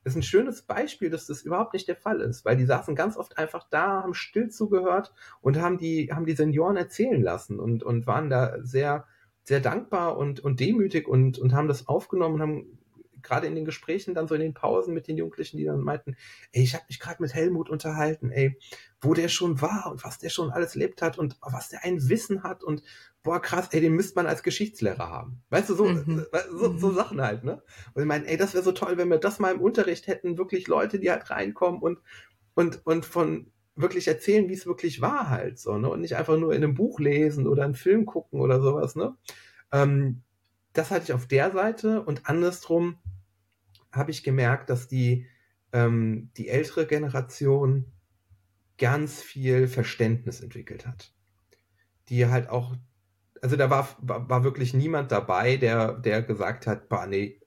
ist 0.04 0.16
ein 0.16 0.22
schönes 0.22 0.62
Beispiel, 0.62 1.10
dass 1.10 1.26
das 1.26 1.42
überhaupt 1.42 1.74
nicht 1.74 1.88
der 1.88 1.96
Fall 1.96 2.20
ist, 2.20 2.44
weil 2.44 2.56
die 2.56 2.64
saßen 2.64 2.94
ganz 2.94 3.16
oft 3.16 3.36
einfach 3.36 3.66
da, 3.68 4.02
haben 4.02 4.14
still 4.14 4.48
zugehört 4.48 5.12
und 5.42 5.58
haben 5.60 5.76
die, 5.76 6.10
haben 6.12 6.24
die 6.24 6.36
Senioren 6.36 6.76
erzählen 6.76 7.20
lassen 7.20 7.60
und, 7.60 7.82
und 7.82 8.06
waren 8.06 8.30
da 8.30 8.56
sehr, 8.62 9.06
sehr 9.50 9.58
dankbar 9.58 10.16
und, 10.16 10.38
und 10.38 10.60
demütig 10.60 11.08
und, 11.08 11.36
und 11.36 11.52
haben 11.52 11.66
das 11.66 11.88
aufgenommen 11.88 12.36
und 12.36 12.40
haben 12.40 12.78
gerade 13.20 13.48
in 13.48 13.56
den 13.56 13.64
Gesprächen 13.64 14.14
dann 14.14 14.28
so 14.28 14.36
in 14.36 14.40
den 14.40 14.54
Pausen 14.54 14.94
mit 14.94 15.08
den 15.08 15.16
Jugendlichen, 15.16 15.56
die 15.56 15.64
dann 15.64 15.80
meinten, 15.80 16.16
ey, 16.52 16.62
ich 16.62 16.74
habe 16.74 16.84
mich 16.88 17.00
gerade 17.00 17.20
mit 17.20 17.34
Helmut 17.34 17.68
unterhalten, 17.68 18.30
ey, 18.30 18.56
wo 19.00 19.12
der 19.12 19.26
schon 19.26 19.60
war 19.60 19.88
und 19.90 20.04
was 20.04 20.18
der 20.18 20.28
schon 20.28 20.52
alles 20.52 20.76
lebt 20.76 21.02
hat 21.02 21.18
und 21.18 21.36
was 21.42 21.68
der 21.68 21.82
ein 21.82 22.08
Wissen 22.08 22.44
hat 22.44 22.62
und 22.62 22.84
boah, 23.24 23.42
krass, 23.42 23.66
ey, 23.72 23.80
den 23.80 23.94
müsste 23.94 24.14
man 24.14 24.28
als 24.28 24.44
Geschichtslehrer 24.44 25.10
haben. 25.10 25.42
Weißt 25.50 25.68
du, 25.68 25.74
so, 25.74 25.84
mhm. 25.86 26.26
So, 26.52 26.78
so, 26.78 26.88
mhm. 26.90 26.94
Sachen 26.94 27.20
halt, 27.20 27.42
ne? 27.42 27.60
Und 27.92 28.02
ich 28.02 28.08
meine, 28.08 28.28
ey, 28.28 28.36
das 28.36 28.54
wäre 28.54 28.62
so 28.62 28.70
toll, 28.70 28.98
wenn 28.98 29.08
wir 29.08 29.18
das 29.18 29.40
mal 29.40 29.52
im 29.52 29.60
Unterricht 29.60 30.06
hätten, 30.06 30.38
wirklich 30.38 30.68
Leute, 30.68 31.00
die 31.00 31.10
halt 31.10 31.28
reinkommen 31.28 31.82
und, 31.82 31.98
und, 32.54 32.86
und 32.86 33.04
von 33.04 33.50
wirklich 33.76 34.08
erzählen, 34.08 34.48
wie 34.48 34.54
es 34.54 34.66
wirklich 34.66 35.00
war 35.00 35.30
halt, 35.30 35.58
so, 35.58 35.78
ne? 35.78 35.88
Und 35.88 36.00
nicht 36.00 36.16
einfach 36.16 36.38
nur 36.38 36.54
in 36.54 36.62
einem 36.62 36.74
Buch 36.74 37.00
lesen 37.00 37.46
oder 37.46 37.64
einen 37.64 37.74
Film 37.74 38.06
gucken 38.06 38.40
oder 38.40 38.60
sowas, 38.60 38.96
ne? 38.96 39.16
Ähm, 39.72 40.22
das 40.72 40.90
hatte 40.90 41.04
ich 41.04 41.12
auf 41.12 41.26
der 41.26 41.50
Seite 41.52 42.02
und 42.02 42.26
andersrum 42.26 42.98
habe 43.92 44.10
ich 44.10 44.22
gemerkt, 44.22 44.70
dass 44.70 44.88
die, 44.88 45.26
ähm, 45.72 46.30
die 46.36 46.48
ältere 46.48 46.86
Generation 46.86 47.86
ganz 48.78 49.20
viel 49.20 49.68
Verständnis 49.68 50.40
entwickelt 50.40 50.86
hat. 50.86 51.12
Die 52.08 52.26
halt 52.26 52.48
auch 52.48 52.76
also 53.42 53.56
da 53.56 53.70
war, 53.70 53.88
war, 54.00 54.28
war 54.28 54.44
wirklich 54.44 54.74
niemand 54.74 55.12
dabei, 55.12 55.56
der, 55.56 55.94
der 55.94 56.22
gesagt 56.22 56.66
hat, 56.66 56.88
bah, 56.88 57.06
nee, 57.06 57.39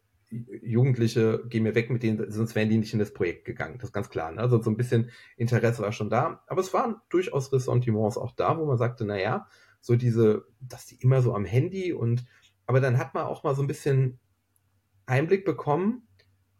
Jugendliche, 0.61 1.43
geh 1.47 1.59
mir 1.59 1.75
weg 1.75 1.89
mit 1.89 2.03
denen, 2.03 2.31
sonst 2.31 2.55
wären 2.55 2.69
die 2.69 2.77
nicht 2.77 2.93
in 2.93 2.99
das 2.99 3.13
Projekt 3.13 3.45
gegangen. 3.45 3.77
Das 3.77 3.89
ist 3.89 3.93
ganz 3.93 4.09
klar. 4.09 4.31
Ne? 4.31 4.41
Also 4.41 4.61
so 4.61 4.69
ein 4.69 4.77
bisschen 4.77 5.11
Interesse 5.37 5.81
war 5.81 5.91
schon 5.91 6.09
da. 6.09 6.43
Aber 6.47 6.61
es 6.61 6.73
waren 6.73 6.95
durchaus 7.09 7.51
Ressentiments 7.51 8.17
auch 8.17 8.31
da, 8.31 8.57
wo 8.57 8.65
man 8.65 8.77
sagte, 8.77 9.05
na 9.05 9.19
ja, 9.19 9.47
so 9.81 9.95
diese, 9.95 10.45
dass 10.61 10.85
die 10.85 10.95
immer 10.95 11.21
so 11.21 11.35
am 11.35 11.45
Handy 11.45 11.93
und, 11.93 12.25
aber 12.65 12.79
dann 12.79 12.97
hat 12.97 13.13
man 13.13 13.25
auch 13.25 13.43
mal 13.43 13.55
so 13.55 13.61
ein 13.61 13.67
bisschen 13.67 14.19
Einblick 15.05 15.45
bekommen, 15.45 16.07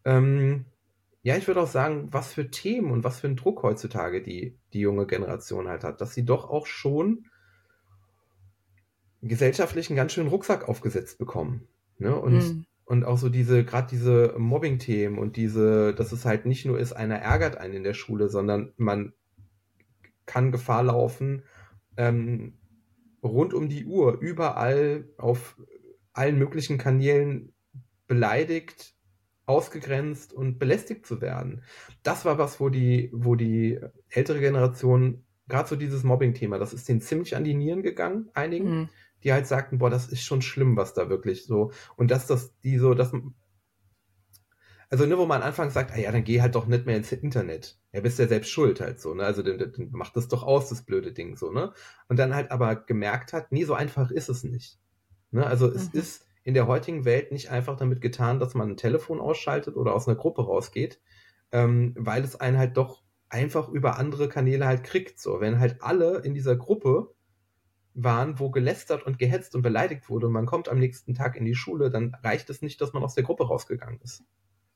ähm, 0.06 0.66
ja, 1.22 1.38
ich 1.38 1.48
würde 1.48 1.62
auch 1.62 1.68
sagen, 1.68 2.10
was 2.12 2.34
für 2.34 2.52
Themen 2.52 2.92
und 2.92 3.06
was 3.06 3.22
für 3.22 3.28
ein 3.28 3.38
Druck 3.38 3.64
heutzutage 3.64 4.22
die, 4.22 4.60
die 4.74 4.82
junge 4.82 5.08
Generation 5.08 5.70
halt 5.70 5.86
hat, 5.86 6.02
dass 6.02 6.14
sie 6.14 6.26
doch 6.26 6.50
auch 6.50 6.68
schon 6.68 7.28
gesellschaftlichen 9.22 9.96
ganz 9.96 10.12
schön 10.12 10.28
Rucksack 10.28 10.68
aufgesetzt 10.68 11.18
bekommen. 11.18 11.66
Ne? 11.98 12.14
Und, 12.14 12.34
mhm. 12.34 12.66
Und 12.86 13.06
auch 13.06 13.18
so 13.18 13.30
diese, 13.30 13.64
gerade 13.64 13.88
diese 13.90 14.36
Mobbing-Themen 14.38 15.18
und 15.18 15.38
diese, 15.38 15.94
dass 15.94 16.12
es 16.12 16.26
halt 16.26 16.46
nicht 16.46 16.66
nur 16.66 16.80
ist, 16.80 16.94
einer 16.94 17.16
ärgert 17.16 17.58
einen 17.58 17.76
in 17.76 17.84
der 17.84 17.94
Schule, 17.94 18.30
sondern 18.30 18.74
man 18.78 19.14
kann 20.26 20.52
Gefahr 20.52 20.84
laufen, 20.84 21.44
ähm, 21.98 22.58
rund 23.24 23.54
um 23.54 23.70
die 23.70 23.86
Uhr, 23.86 24.20
überall 24.20 25.08
auf 25.18 25.58
allen 26.12 26.38
möglichen 26.38 26.78
Kanälen 26.78 27.54
beleidigt, 28.08 28.96
ausgegrenzt 29.46 30.34
und 30.34 30.60
belästigt 30.60 31.06
zu 31.06 31.22
werden. 31.22 31.64
Das 32.02 32.26
war 32.26 32.38
was, 32.38 32.60
wo 32.60 32.70
die, 32.70 33.10
wo 33.14 33.36
die 33.36 33.80
ältere 34.10 34.40
Generation, 34.40 35.24
gerade 35.48 35.70
so 35.70 35.76
dieses 35.76 36.04
Mobbing-Thema, 36.04 36.60
das 36.60 36.74
ist 36.74 36.88
denen 36.88 37.02
ziemlich 37.02 37.36
an 37.36 37.44
die 37.44 37.54
Nieren 37.54 37.82
gegangen, 37.82 38.30
einigen. 38.34 38.80
Mhm 38.82 38.90
die 39.24 39.34
halt 39.34 39.48
sagten, 39.48 39.78
boah, 39.78 39.90
das 39.90 40.08
ist 40.08 40.24
schon 40.24 40.42
schlimm, 40.42 40.78
was 40.78 40.94
da 40.94 41.10
wirklich 41.10 41.46
so. 41.46 41.72
Und 41.96 42.12
dass 42.12 42.28
das, 42.28 42.58
die 42.60 42.78
so, 42.78 42.94
dass, 42.94 43.12
also 44.90 45.06
ne, 45.06 45.18
wo 45.18 45.26
man 45.26 45.42
anfangs 45.42 45.74
sagt, 45.74 45.92
ah 45.92 45.98
ja, 45.98 46.12
dann 46.12 46.24
geh 46.24 46.42
halt 46.42 46.56
doch 46.56 46.68
nicht 46.68 46.86
mehr 46.86 46.98
ins 46.98 47.12
Internet. 47.12 47.80
Ja, 47.94 48.02
bist 48.02 48.20
ja 48.20 48.28
selbst 48.28 48.50
schuld 48.50 48.80
halt 48.82 49.00
so, 49.00 49.14
ne? 49.14 49.24
Also 49.24 49.42
dann, 49.42 49.58
dann 49.58 49.90
macht 49.92 50.16
das 50.16 50.28
doch 50.28 50.44
aus, 50.44 50.70
das 50.70 50.84
blöde 50.84 51.14
Ding 51.14 51.36
so, 51.36 51.52
ne? 51.52 51.74
Und 52.10 52.18
dann 52.20 52.36
halt 52.36 52.52
aber 52.52 52.76
gemerkt 52.76 53.34
hat, 53.34 53.52
nee, 53.52 53.64
so 53.64 53.74
einfach 53.74 54.12
ist 54.12 54.30
es 54.30 54.44
nicht. 54.44 54.80
Ne? 55.32 55.46
Also 55.46 55.68
mhm. 55.68 55.76
es 55.76 55.88
ist 55.88 56.26
in 56.44 56.54
der 56.54 56.68
heutigen 56.68 57.06
Welt 57.06 57.32
nicht 57.32 57.50
einfach 57.50 57.76
damit 57.76 58.02
getan, 58.02 58.40
dass 58.40 58.54
man 58.54 58.72
ein 58.72 58.78
Telefon 58.78 59.20
ausschaltet 59.20 59.76
oder 59.78 59.96
aus 59.96 60.08
einer 60.08 60.18
Gruppe 60.18 60.46
rausgeht, 60.46 61.00
ähm, 61.52 61.96
weil 61.98 62.24
es 62.24 62.36
einen 62.36 62.58
halt 62.58 62.78
doch 62.78 63.02
einfach 63.30 63.70
über 63.70 63.98
andere 63.98 64.30
Kanäle 64.30 64.68
halt 64.68 64.84
kriegt. 64.84 65.20
So, 65.20 65.42
wenn 65.42 65.60
halt 65.60 65.82
alle 65.82 66.20
in 66.20 66.34
dieser 66.34 66.56
Gruppe 66.56 67.14
waren, 67.94 68.40
wo 68.40 68.50
gelästert 68.50 69.04
und 69.04 69.20
gehetzt 69.20 69.56
und 69.56 69.62
beleidigt 69.62 70.10
wurde 70.10 70.28
und 70.28 70.34
man 70.34 70.46
kommt 70.46 70.70
am 70.70 70.80
nächsten 70.80 71.14
Tag 71.14 71.36
in 71.36 71.46
die 71.46 71.56
Schule, 71.56 71.90
dann 71.90 72.16
reicht 72.24 72.50
es 72.50 72.62
nicht, 72.62 72.82
dass 72.82 72.94
man 72.94 73.04
aus 73.04 73.16
der 73.16 73.24
Gruppe 73.24 73.48
rausgegangen 73.48 74.00
ist. 74.02 74.24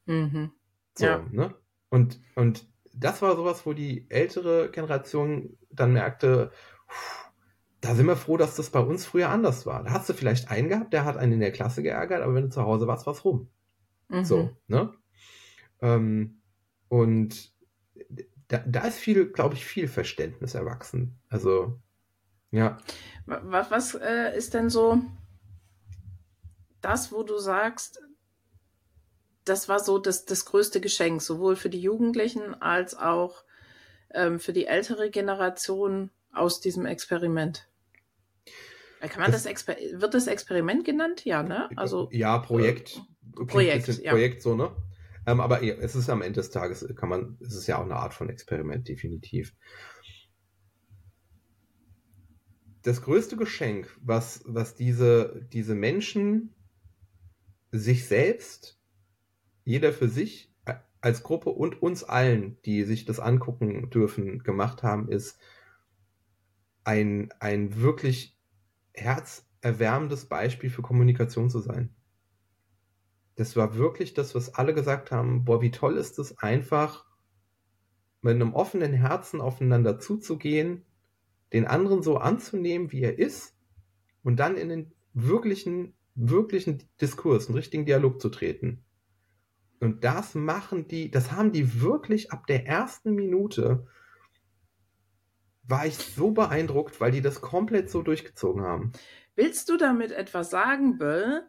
Mhm. 0.05 0.51
So, 0.95 1.05
ja. 1.05 1.25
ne? 1.31 1.55
Und, 1.89 2.21
und 2.35 2.67
das 2.93 3.21
war 3.21 3.35
sowas, 3.35 3.65
wo 3.65 3.73
die 3.73 4.09
ältere 4.09 4.69
Generation 4.71 5.57
dann 5.71 5.93
merkte, 5.93 6.51
da 7.81 7.93
sind 7.93 8.07
wir 8.07 8.15
froh, 8.15 8.37
dass 8.37 8.55
das 8.55 8.71
bei 8.71 8.79
uns 8.79 9.05
früher 9.05 9.29
anders 9.29 9.65
war. 9.65 9.83
Da 9.83 9.91
hast 9.91 10.09
du 10.09 10.13
vielleicht 10.13 10.49
einen 10.49 10.69
gehabt, 10.69 10.93
der 10.93 11.05
hat 11.05 11.17
einen 11.17 11.33
in 11.33 11.39
der 11.39 11.51
Klasse 11.51 11.83
geärgert, 11.83 12.23
aber 12.23 12.33
wenn 12.33 12.43
du 12.43 12.49
zu 12.49 12.63
Hause 12.63 12.87
warst, 12.87 13.05
war's 13.05 13.23
rum. 13.23 13.49
Mhm. 14.09 14.25
So, 14.25 14.49
ne? 14.67 14.93
Ähm, 15.81 16.41
und 16.87 17.53
da, 18.47 18.59
da 18.65 18.81
ist 18.81 18.97
viel, 18.97 19.31
glaube 19.31 19.55
ich, 19.55 19.65
viel 19.65 19.87
Verständnis 19.87 20.55
erwachsen. 20.55 21.19
Also, 21.29 21.79
ja. 22.51 22.77
Was, 23.25 23.71
was 23.71 23.95
äh, 23.95 24.35
ist 24.37 24.53
denn 24.53 24.69
so 24.69 25.01
das, 26.81 27.11
wo 27.11 27.23
du 27.23 27.37
sagst, 27.37 28.01
das 29.43 29.69
war 29.69 29.79
so 29.79 29.97
das, 29.97 30.25
das 30.25 30.45
größte 30.45 30.81
Geschenk, 30.81 31.21
sowohl 31.21 31.55
für 31.55 31.69
die 31.69 31.81
Jugendlichen 31.81 32.53
als 32.61 32.95
auch 32.95 33.43
ähm, 34.13 34.39
für 34.39 34.53
die 34.53 34.65
ältere 34.65 35.09
Generation 35.09 36.11
aus 36.33 36.61
diesem 36.61 36.85
Experiment? 36.85 37.67
Äh, 39.01 39.09
kann 39.09 39.21
man 39.21 39.31
das, 39.31 39.43
das 39.43 39.51
Exper 39.51 39.75
wird 39.93 40.13
das 40.13 40.27
Experiment 40.27 40.85
genannt? 40.85 41.25
Ja, 41.25 41.43
ne? 41.43 41.69
Also 41.75 42.09
ja, 42.11 42.37
Projekt. 42.39 43.01
Äh, 43.39 43.45
Projekt, 43.45 43.87
ja. 44.03 44.11
Projekt 44.11 44.41
so, 44.41 44.55
ne? 44.55 44.71
Ähm, 45.25 45.41
aber 45.41 45.61
es 45.61 45.95
ist 45.95 46.09
am 46.09 46.21
Ende 46.21 46.39
des 46.39 46.51
Tages 46.51 46.87
kann 46.95 47.09
man, 47.09 47.37
es 47.41 47.53
ist 47.53 47.67
ja 47.67 47.77
auch 47.77 47.83
eine 47.83 47.97
Art 47.97 48.13
von 48.13 48.29
Experiment 48.29 48.87
definitiv. 48.87 49.53
Das 52.87 53.01
größte 53.01 53.35
Geschenk, 53.35 53.93
was 54.01 54.43
was 54.45 54.73
diese 54.73 55.45
diese 55.51 55.75
Menschen 55.75 56.55
sich 57.69 58.05
selbst, 58.05 58.79
jeder 59.65 59.91
für 59.91 60.07
sich 60.07 60.55
als 61.01 61.21
Gruppe 61.21 61.49
und 61.49 61.81
uns 61.81 62.05
allen, 62.05 62.61
die 62.61 62.83
sich 62.83 63.03
das 63.03 63.19
angucken 63.19 63.89
dürfen, 63.89 64.39
gemacht 64.39 64.83
haben, 64.83 65.09
ist 65.09 65.37
ein, 66.85 67.33
ein 67.41 67.81
wirklich 67.81 68.39
herzerwärmendes 68.93 70.27
Beispiel 70.27 70.69
für 70.69 70.81
Kommunikation 70.81 71.49
zu 71.49 71.59
sein. 71.59 71.93
Das 73.35 73.57
war 73.57 73.75
wirklich 73.75 74.13
das, 74.13 74.33
was 74.33 74.53
alle 74.55 74.73
gesagt 74.73 75.11
haben, 75.11 75.43
boah, 75.43 75.61
wie 75.61 75.71
toll 75.71 75.97
ist 75.97 76.19
es 76.19 76.37
einfach, 76.37 77.05
mit 78.21 78.35
einem 78.35 78.53
offenen 78.53 78.93
Herzen 78.93 79.41
aufeinander 79.41 79.99
zuzugehen, 79.99 80.86
den 81.53 81.65
anderen 81.65 82.01
so 82.01 82.17
anzunehmen, 82.17 82.91
wie 82.91 83.01
er 83.01 83.17
ist 83.17 83.55
und 84.23 84.37
dann 84.37 84.57
in 84.57 84.69
den 84.69 84.93
wirklichen, 85.13 85.93
wirklichen 86.15 86.83
Diskurs, 87.01 87.47
einen 87.47 87.57
richtigen 87.57 87.85
Dialog 87.85 88.21
zu 88.21 88.29
treten. 88.29 88.83
Und 89.79 90.03
das 90.03 90.35
machen 90.35 90.87
die, 90.87 91.11
das 91.11 91.31
haben 91.31 91.51
die 91.51 91.81
wirklich 91.81 92.31
ab 92.31 92.47
der 92.47 92.65
ersten 92.65 93.13
Minute 93.13 93.87
war 95.67 95.85
ich 95.85 95.97
so 95.97 96.31
beeindruckt, 96.31 97.01
weil 97.01 97.11
die 97.11 97.21
das 97.21 97.41
komplett 97.41 97.89
so 97.89 98.01
durchgezogen 98.01 98.63
haben. 98.63 98.93
Willst 99.35 99.69
du 99.69 99.77
damit 99.77 100.11
etwas 100.11 100.49
sagen, 100.49 100.97
Böll, 100.97 101.43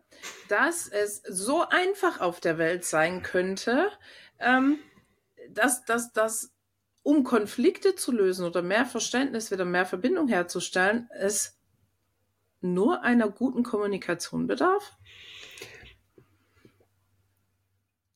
dass 0.48 0.88
es 0.88 1.22
so 1.28 1.64
einfach 1.68 2.20
auf 2.20 2.40
der 2.40 2.58
Welt 2.58 2.84
sein 2.84 3.22
könnte, 3.22 3.88
ähm, 4.40 4.78
dass, 5.50 5.84
dass, 5.84 6.12
dass 6.12 6.52
um 7.08 7.24
Konflikte 7.24 7.94
zu 7.94 8.12
lösen 8.12 8.44
oder 8.44 8.60
mehr 8.60 8.84
Verständnis, 8.84 9.50
wieder 9.50 9.64
mehr 9.64 9.86
Verbindung 9.86 10.28
herzustellen, 10.28 11.08
es 11.18 11.58
nur 12.60 13.02
einer 13.02 13.30
guten 13.30 13.62
Kommunikation 13.62 14.46
bedarf? 14.46 14.92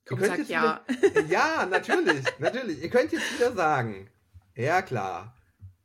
Komm, 0.04 0.20
sag 0.20 0.46
ja. 0.46 0.84
Ja, 1.30 1.66
natürlich, 1.70 2.22
natürlich. 2.38 2.82
Ihr 2.82 2.90
könnt 2.90 3.12
jetzt 3.12 3.34
wieder 3.34 3.52
sagen, 3.52 4.10
ja 4.54 4.82
klar, 4.82 5.38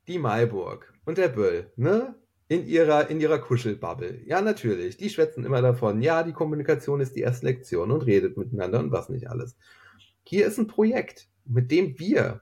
die 0.09 0.19
Malburg 0.19 0.93
und 1.05 1.17
der 1.17 1.29
Böll, 1.29 1.71
ne? 1.77 2.13
In 2.49 2.67
ihrer, 2.67 3.09
in 3.09 3.21
ihrer 3.21 3.39
Kuschelbubble. 3.39 4.21
Ja, 4.25 4.41
natürlich. 4.41 4.97
Die 4.97 5.09
schwätzen 5.09 5.45
immer 5.45 5.61
davon. 5.61 6.01
Ja, 6.01 6.23
die 6.23 6.33
Kommunikation 6.33 6.99
ist 6.99 7.15
die 7.15 7.21
erste 7.21 7.45
Lektion 7.45 7.89
und 7.89 8.01
redet 8.01 8.35
miteinander 8.35 8.79
und 8.79 8.91
was 8.91 9.07
nicht 9.07 9.29
alles. 9.29 9.55
Hier 10.23 10.45
ist 10.45 10.57
ein 10.57 10.67
Projekt, 10.67 11.29
mit 11.45 11.71
dem 11.71 11.97
wir 11.99 12.41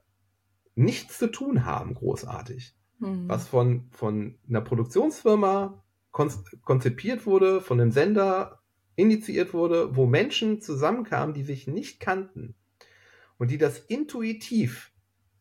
nichts 0.76 1.18
zu 1.18 1.28
tun 1.32 1.66
haben, 1.66 1.96
großartig. 1.96 2.76
Mhm. 3.00 3.28
Was 3.28 3.48
von, 3.48 3.90
von 3.92 4.38
einer 4.48 4.62
Produktionsfirma 4.62 5.84
konzipiert 6.12 7.26
wurde, 7.26 7.60
von 7.60 7.82
einem 7.82 7.92
Sender 7.92 8.62
initiiert 8.96 9.54
wurde, 9.54 9.96
wo 9.96 10.06
Menschen 10.06 10.62
zusammenkamen, 10.62 11.34
die 11.34 11.44
sich 11.44 11.68
nicht 11.68 12.00
kannten 12.00 12.56
und 13.38 13.52
die 13.52 13.58
das 13.58 13.80
intuitiv 13.80 14.92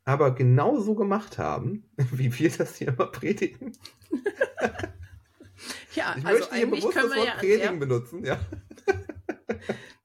aber 0.06 0.34
genau 0.34 0.80
so 0.80 0.94
gemacht 0.94 1.38
haben, 1.38 1.88
wie 2.12 2.36
wir 2.38 2.50
das 2.50 2.76
hier 2.76 2.88
immer 2.88 3.06
predigen. 3.06 3.72
ja, 5.94 6.14
ich 6.18 6.26
also 6.26 6.38
möchte 6.38 6.54
hier 6.56 6.70
bewusst 6.70 6.96
das 6.96 7.16
Wort 7.16 7.26
ja 7.26 7.34
predigen 7.36 7.78
benutzen, 7.78 8.24
ja. 8.24 8.38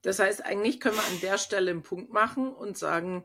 das 0.02 0.18
heißt, 0.20 0.44
eigentlich 0.44 0.80
können 0.80 0.96
wir 0.96 1.04
an 1.04 1.20
der 1.20 1.36
Stelle 1.36 1.70
einen 1.70 1.82
Punkt 1.82 2.12
machen 2.12 2.52
und 2.52 2.78
sagen, 2.78 3.24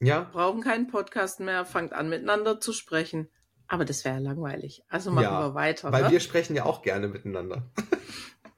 ja. 0.00 0.20
wir 0.20 0.30
brauchen 0.32 0.60
keinen 0.62 0.86
Podcast 0.86 1.40
mehr, 1.40 1.64
fangt 1.64 1.92
an 1.92 2.08
miteinander 2.08 2.60
zu 2.60 2.72
sprechen. 2.72 3.28
Aber 3.66 3.84
das 3.84 4.04
wäre 4.04 4.16
ja 4.16 4.20
langweilig. 4.20 4.82
Also 4.88 5.10
machen 5.10 5.24
ja, 5.24 5.48
wir 5.48 5.54
weiter. 5.54 5.92
Weil 5.92 6.04
ne? 6.04 6.10
wir 6.10 6.20
sprechen 6.20 6.56
ja 6.56 6.64
auch 6.64 6.82
gerne 6.82 7.08
miteinander. 7.08 7.70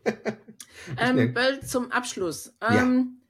ähm, 0.99 1.35
Böll, 1.35 1.61
zum 1.61 1.91
Abschluss. 1.91 2.57
Ähm, 2.61 3.21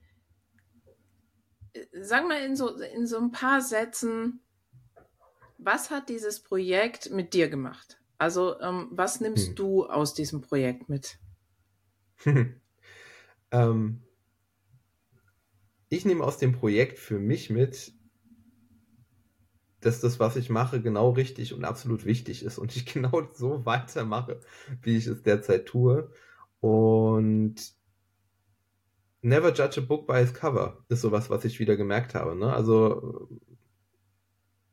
sag 2.01 2.27
mal 2.27 2.41
in 2.41 2.55
so, 2.55 2.69
in 2.69 3.07
so 3.07 3.17
ein 3.17 3.31
paar 3.31 3.61
Sätzen, 3.61 4.41
was 5.57 5.89
hat 5.89 6.09
dieses 6.09 6.41
Projekt 6.41 7.09
mit 7.11 7.33
dir 7.33 7.49
gemacht? 7.49 7.99
Also, 8.17 8.59
ähm, 8.59 8.87
was 8.91 9.19
nimmst 9.19 9.49
hm. 9.49 9.55
du 9.55 9.85
aus 9.85 10.13
diesem 10.13 10.41
Projekt 10.41 10.89
mit? 10.89 11.17
ähm, 13.51 14.03
ich 15.89 16.05
nehme 16.05 16.23
aus 16.23 16.37
dem 16.37 16.53
Projekt 16.53 16.99
für 16.99 17.17
mich 17.17 17.49
mit, 17.49 17.93
dass 19.81 19.99
das, 19.99 20.19
was 20.19 20.35
ich 20.35 20.49
mache, 20.49 20.81
genau 20.81 21.09
richtig 21.11 21.53
und 21.53 21.65
absolut 21.65 22.05
wichtig 22.05 22.43
ist 22.43 22.57
und 22.57 22.75
ich 22.75 22.85
genau 22.93 23.23
so 23.33 23.65
weitermache, 23.65 24.39
wie 24.81 24.97
ich 24.97 25.07
es 25.07 25.23
derzeit 25.23 25.65
tue. 25.65 26.11
Und 26.59 27.55
Never 29.23 29.53
judge 29.53 29.79
a 29.79 29.85
book 29.85 30.07
by 30.07 30.19
its 30.19 30.33
cover 30.33 30.83
ist 30.89 31.01
sowas, 31.01 31.29
was 31.29 31.45
ich 31.45 31.59
wieder 31.59 31.77
gemerkt 31.77 32.15
habe. 32.15 32.35
Ne? 32.35 32.51
Also 32.51 33.29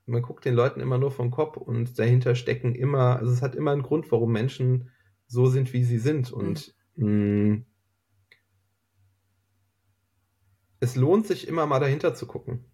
man 0.07 0.23
guckt 0.23 0.47
den 0.47 0.55
Leuten 0.55 0.81
immer 0.81 0.97
nur 0.97 1.11
vom 1.11 1.31
Kopf 1.31 1.59
und 1.59 1.99
dahinter 1.99 2.35
stecken 2.35 2.75
immer, 2.75 3.18
also 3.18 3.31
es 3.31 3.42
hat 3.42 3.55
immer 3.55 3.73
einen 3.73 3.83
Grund, 3.83 4.11
warum 4.11 4.33
Menschen 4.33 4.90
so 5.27 5.47
sind, 5.47 5.75
wie 5.75 5.85
sie 5.85 5.99
sind. 5.99 6.33
Und 6.33 6.75
mhm. 6.97 7.51
mh, 7.51 7.62
es 10.81 10.97
lohnt 10.97 11.27
sich 11.27 11.47
immer 11.47 11.66
mal 11.66 11.81
dahinter 11.81 12.14
zu 12.14 12.27
gucken. 12.27 12.64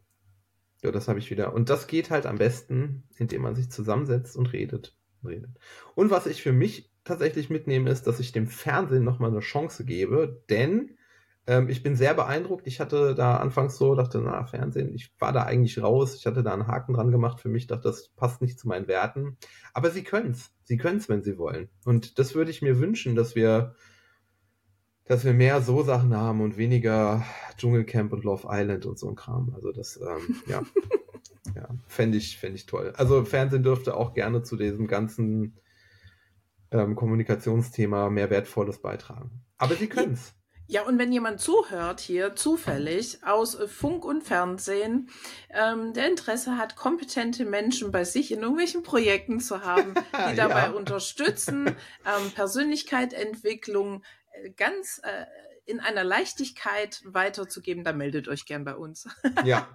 Ja, 0.85 0.91
das 0.91 1.09
habe 1.09 1.19
ich 1.19 1.31
wieder. 1.31 1.55
Und 1.55 1.71
das 1.71 1.87
geht 1.87 2.11
halt 2.11 2.27
am 2.27 2.37
besten, 2.37 3.05
indem 3.17 3.43
man 3.43 3.55
sich 3.55 3.71
zusammensetzt 3.71 4.37
und 4.37 4.53
redet. 4.53 4.95
redet. 5.25 5.51
Und 5.95 6.11
was 6.11 6.27
ich 6.27 6.43
für 6.43 6.53
mich 6.53 6.93
tatsächlich 7.05 7.49
mitnehme, 7.49 7.91
ist, 7.91 8.07
dass 8.07 8.21
ich 8.21 8.33
dem 8.33 8.47
Fernsehen 8.47 9.03
nochmal 9.03 9.31
eine 9.31 9.41
Chance 9.41 9.87
gebe, 9.87 10.43
denn 10.51 10.99
ähm, 11.47 11.71
ich 11.71 11.83
bin 11.83 11.97
sehr 11.97 12.13
beeindruckt. 12.13 12.67
Ich 12.67 12.81
hatte 12.81 13.15
da 13.15 13.39
anfangs 13.39 13.79
so, 13.79 13.95
dachte, 13.95 14.21
na, 14.21 14.45
Fernsehen, 14.45 14.95
ich 14.95 15.11
war 15.19 15.33
da 15.33 15.45
eigentlich 15.45 15.83
raus. 15.83 16.17
Ich 16.17 16.27
hatte 16.27 16.43
da 16.43 16.53
einen 16.53 16.67
Haken 16.67 16.93
dran 16.93 17.11
gemacht 17.11 17.41
für 17.41 17.49
mich, 17.49 17.67
dachte, 17.67 17.89
das 17.89 18.11
passt 18.11 18.43
nicht 18.43 18.59
zu 18.59 18.69
meinen 18.69 18.87
Werten. 18.87 19.39
Aber 19.73 19.91
sie 19.91 20.05
können's. 20.05 20.53
Sie 20.65 20.77
können's, 20.77 21.09
wenn 21.09 21.23
sie 21.23 21.39
wollen. 21.39 21.71
Und 21.87 22.19
das 22.19 22.35
würde 22.35 22.51
ich 22.51 22.61
mir 22.61 22.79
wünschen, 22.79 23.15
dass 23.15 23.35
wir, 23.35 23.75
dass 25.07 25.25
wir 25.25 25.35
mehr 25.35 25.61
so 25.61 25.83
Sachen 25.83 26.17
haben 26.17 26.41
und 26.41 26.57
weniger 26.57 27.25
Dschungelcamp 27.57 28.13
und 28.13 28.25
Love 28.25 28.49
Island 28.51 28.87
und 28.87 28.99
so 28.99 29.09
ein 29.09 29.17
Kram. 29.17 29.53
Also 29.55 29.73
das, 29.73 29.99
ähm, 30.01 30.43
ja. 30.47 30.63
ja, 31.55 31.69
fände 31.87 32.19
ich, 32.19 32.39
fände 32.39 32.57
ich 32.57 32.67
toll. 32.67 32.93
Also 32.97 33.25
Fernsehen 33.25 33.63
dürfte 33.63 33.97
auch 33.97 34.15
gerne 34.15 34.43
zu 34.43 34.57
diesem 34.57 34.87
ganzen 34.87 35.59
ähm, 36.71 36.97
Kommunikationsthema 36.97 38.11
mehr 38.11 38.31
Wertvolles 38.31 38.79
beitragen. 38.81 39.43
Aber 39.59 39.75
sie 39.75 39.89
können's. 39.89 40.35
Ja, 40.67 40.83
und 40.85 40.99
wenn 40.99 41.13
jemand 41.13 41.41
zuhört 41.41 42.01
hier 42.01 42.35
zufällig 42.37 43.19
aus 43.23 43.55
Funk 43.67 44.03
und 44.07 44.25
Fernsehen, 44.25 45.11
ähm, 45.51 45.93
der 45.93 46.09
Interesse 46.09 46.57
hat, 46.57 46.75
kompetente 46.75 47.45
Menschen 47.45 47.93
bei 47.93 48.05
sich 48.05 48.33
in 48.33 48.41
irgendwelchen 48.41 48.83
Projekten 48.83 49.41
zu 49.41 49.63
haben, 49.63 49.93
die 50.31 50.37
dabei 50.37 50.65
ja. 50.65 50.71
unterstützen, 50.71 51.67
ähm, 51.67 52.31
Persönlichkeitsentwicklung 52.35 54.03
ganz 54.57 55.01
äh, 55.03 55.27
in 55.67 55.81
einer 55.81 56.05
Leichtigkeit 56.05 57.01
weiterzugeben, 57.05 57.85
dann 57.85 57.97
meldet 57.97 58.29
euch 58.29 58.45
gern 58.45 58.65
bei 58.65 58.77
uns. 58.77 59.09
ja. 59.45 59.69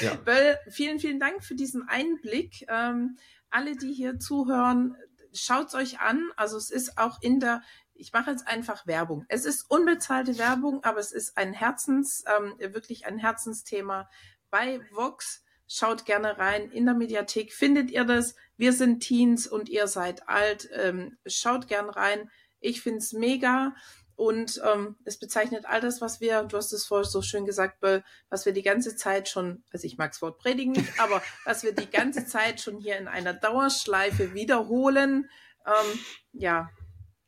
ja. 0.00 0.14
Böll, 0.14 0.58
vielen, 0.70 1.00
vielen 1.00 1.18
Dank 1.18 1.44
für 1.44 1.54
diesen 1.54 1.88
Einblick. 1.88 2.64
Ähm, 2.68 3.16
alle, 3.50 3.76
die 3.76 3.92
hier 3.92 4.18
zuhören, 4.18 4.96
schaut's 5.32 5.74
euch 5.74 6.00
an. 6.00 6.30
Also 6.36 6.56
es 6.56 6.70
ist 6.70 6.98
auch 6.98 7.20
in 7.22 7.40
der 7.40 7.62
ich 7.94 8.12
mache 8.12 8.32
jetzt 8.32 8.48
einfach 8.48 8.86
Werbung. 8.86 9.24
Es 9.28 9.44
ist 9.44 9.70
unbezahlte 9.70 10.36
Werbung, 10.36 10.82
aber 10.82 10.98
es 10.98 11.12
ist 11.12 11.36
ein 11.36 11.52
Herzens, 11.52 12.24
ähm, 12.26 12.54
wirklich 12.58 13.06
ein 13.06 13.18
Herzensthema 13.18 14.10
bei 14.50 14.80
Vox. 14.90 15.44
Schaut 15.68 16.04
gerne 16.04 16.36
rein. 16.36 16.70
In 16.70 16.84
der 16.84 16.94
Mediathek 16.94 17.52
findet 17.52 17.90
ihr 17.90 18.04
das. 18.04 18.34
Wir 18.56 18.72
sind 18.72 19.00
Teens 19.00 19.46
und 19.46 19.68
ihr 19.68 19.86
seid 19.86 20.28
alt. 20.28 20.68
Ähm, 20.72 21.16
schaut 21.26 21.68
gern 21.68 21.88
rein. 21.88 22.28
Ich 22.60 22.82
find's 22.82 23.12
mega. 23.12 23.74
Und 24.22 24.62
ähm, 24.64 24.94
es 25.04 25.18
bezeichnet 25.18 25.64
all 25.66 25.80
das, 25.80 26.00
was 26.00 26.20
wir, 26.20 26.44
du 26.44 26.56
hast 26.56 26.72
es 26.72 26.86
vorher 26.86 27.04
so 27.04 27.22
schön 27.22 27.44
gesagt, 27.44 27.80
Böll, 27.80 28.04
was 28.30 28.46
wir 28.46 28.52
die 28.52 28.62
ganze 28.62 28.94
Zeit 28.94 29.28
schon, 29.28 29.64
also 29.72 29.84
ich 29.84 29.98
mag 29.98 30.12
das 30.12 30.22
Wort 30.22 30.38
predigen 30.38 30.74
nicht, 30.74 30.92
aber 31.00 31.20
was 31.44 31.64
wir 31.64 31.74
die 31.74 31.90
ganze 31.90 32.24
Zeit 32.24 32.60
schon 32.60 32.78
hier 32.78 32.98
in 32.98 33.08
einer 33.08 33.34
Dauerschleife 33.34 34.32
wiederholen. 34.32 35.28
Ähm, 35.66 35.98
ja, 36.34 36.70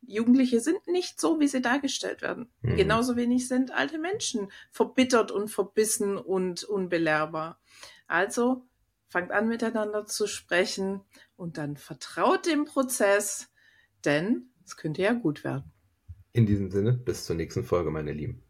Jugendliche 0.02 0.60
sind 0.60 0.86
nicht 0.86 1.20
so, 1.20 1.40
wie 1.40 1.48
sie 1.48 1.60
dargestellt 1.60 2.22
werden. 2.22 2.48
Mhm. 2.62 2.76
Genauso 2.76 3.16
wenig 3.16 3.48
sind 3.48 3.72
alte 3.72 3.98
Menschen 3.98 4.52
verbittert 4.70 5.32
und 5.32 5.48
verbissen 5.48 6.16
und 6.16 6.62
unbelehrbar. 6.62 7.60
Also 8.06 8.68
fangt 9.08 9.32
an 9.32 9.48
miteinander 9.48 10.06
zu 10.06 10.28
sprechen 10.28 11.00
und 11.34 11.58
dann 11.58 11.76
vertraut 11.76 12.46
dem 12.46 12.66
Prozess, 12.66 13.48
denn 14.04 14.52
es 14.64 14.76
könnte 14.76 15.02
ja 15.02 15.12
gut 15.12 15.42
werden. 15.42 15.73
In 16.36 16.46
diesem 16.46 16.68
Sinne, 16.68 16.92
bis 16.92 17.26
zur 17.26 17.36
nächsten 17.36 17.62
Folge, 17.62 17.92
meine 17.92 18.12
Lieben. 18.12 18.42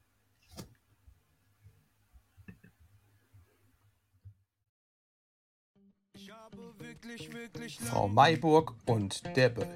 Frau 7.81 8.09
Mayburg 8.09 8.75
und 8.87 9.23
der 9.37 9.51
Böll. 9.51 9.69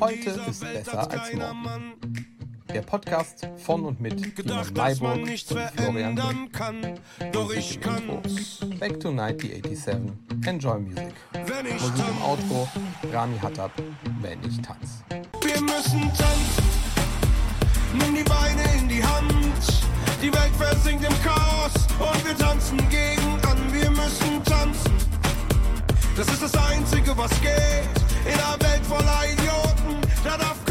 Heute 0.00 0.30
ist 0.30 0.60
besser 0.60 1.10
als 1.10 1.34
morgen. 1.34 2.26
Der 2.72 2.80
Podcast 2.80 3.46
von 3.58 3.84
und 3.84 4.00
mit 4.00 4.34
Gedacht, 4.34 4.74
Mayburg 4.74 5.18
und 5.18 5.38
Florian 5.76 6.14
Böll. 6.14 6.48
Kann, 6.52 7.00
doch 7.32 7.52
ich 7.52 7.78
kann. 7.78 8.06
Back 8.80 8.98
to 8.98 9.10
1987. 9.10 10.10
Enjoy 10.46 10.80
Music. 10.80 11.12
Musik 11.34 12.08
im 12.08 12.22
Outro. 12.22 12.66
Rami 13.12 13.38
Hattab. 13.40 13.72
Wenn 14.22 14.42
ich 14.42 14.58
tanz. 14.62 15.04
Wir 15.42 15.60
müssen 15.60 16.00
tanzen 16.14 16.81
nimm 17.94 18.14
die 18.14 18.24
Beine 18.24 18.62
in 18.78 18.88
die 18.88 19.02
Hand. 19.02 19.84
Die 20.22 20.32
Welt 20.32 20.54
versinkt 20.58 21.04
im 21.04 21.22
Chaos 21.22 21.72
und 21.98 22.26
wir 22.26 22.36
tanzen 22.36 22.78
gegen 22.88 23.38
an. 23.48 23.58
Wir 23.72 23.90
müssen 23.90 24.42
tanzen. 24.44 24.92
Das 26.16 26.28
ist 26.28 26.42
das 26.42 26.54
Einzige, 26.54 27.16
was 27.16 27.30
geht. 27.40 27.88
In 28.24 28.34
einer 28.34 28.60
Welt 28.60 28.84
voller 28.86 29.24
Idioten, 29.32 30.00
da 30.22 30.36
darf 30.36 30.61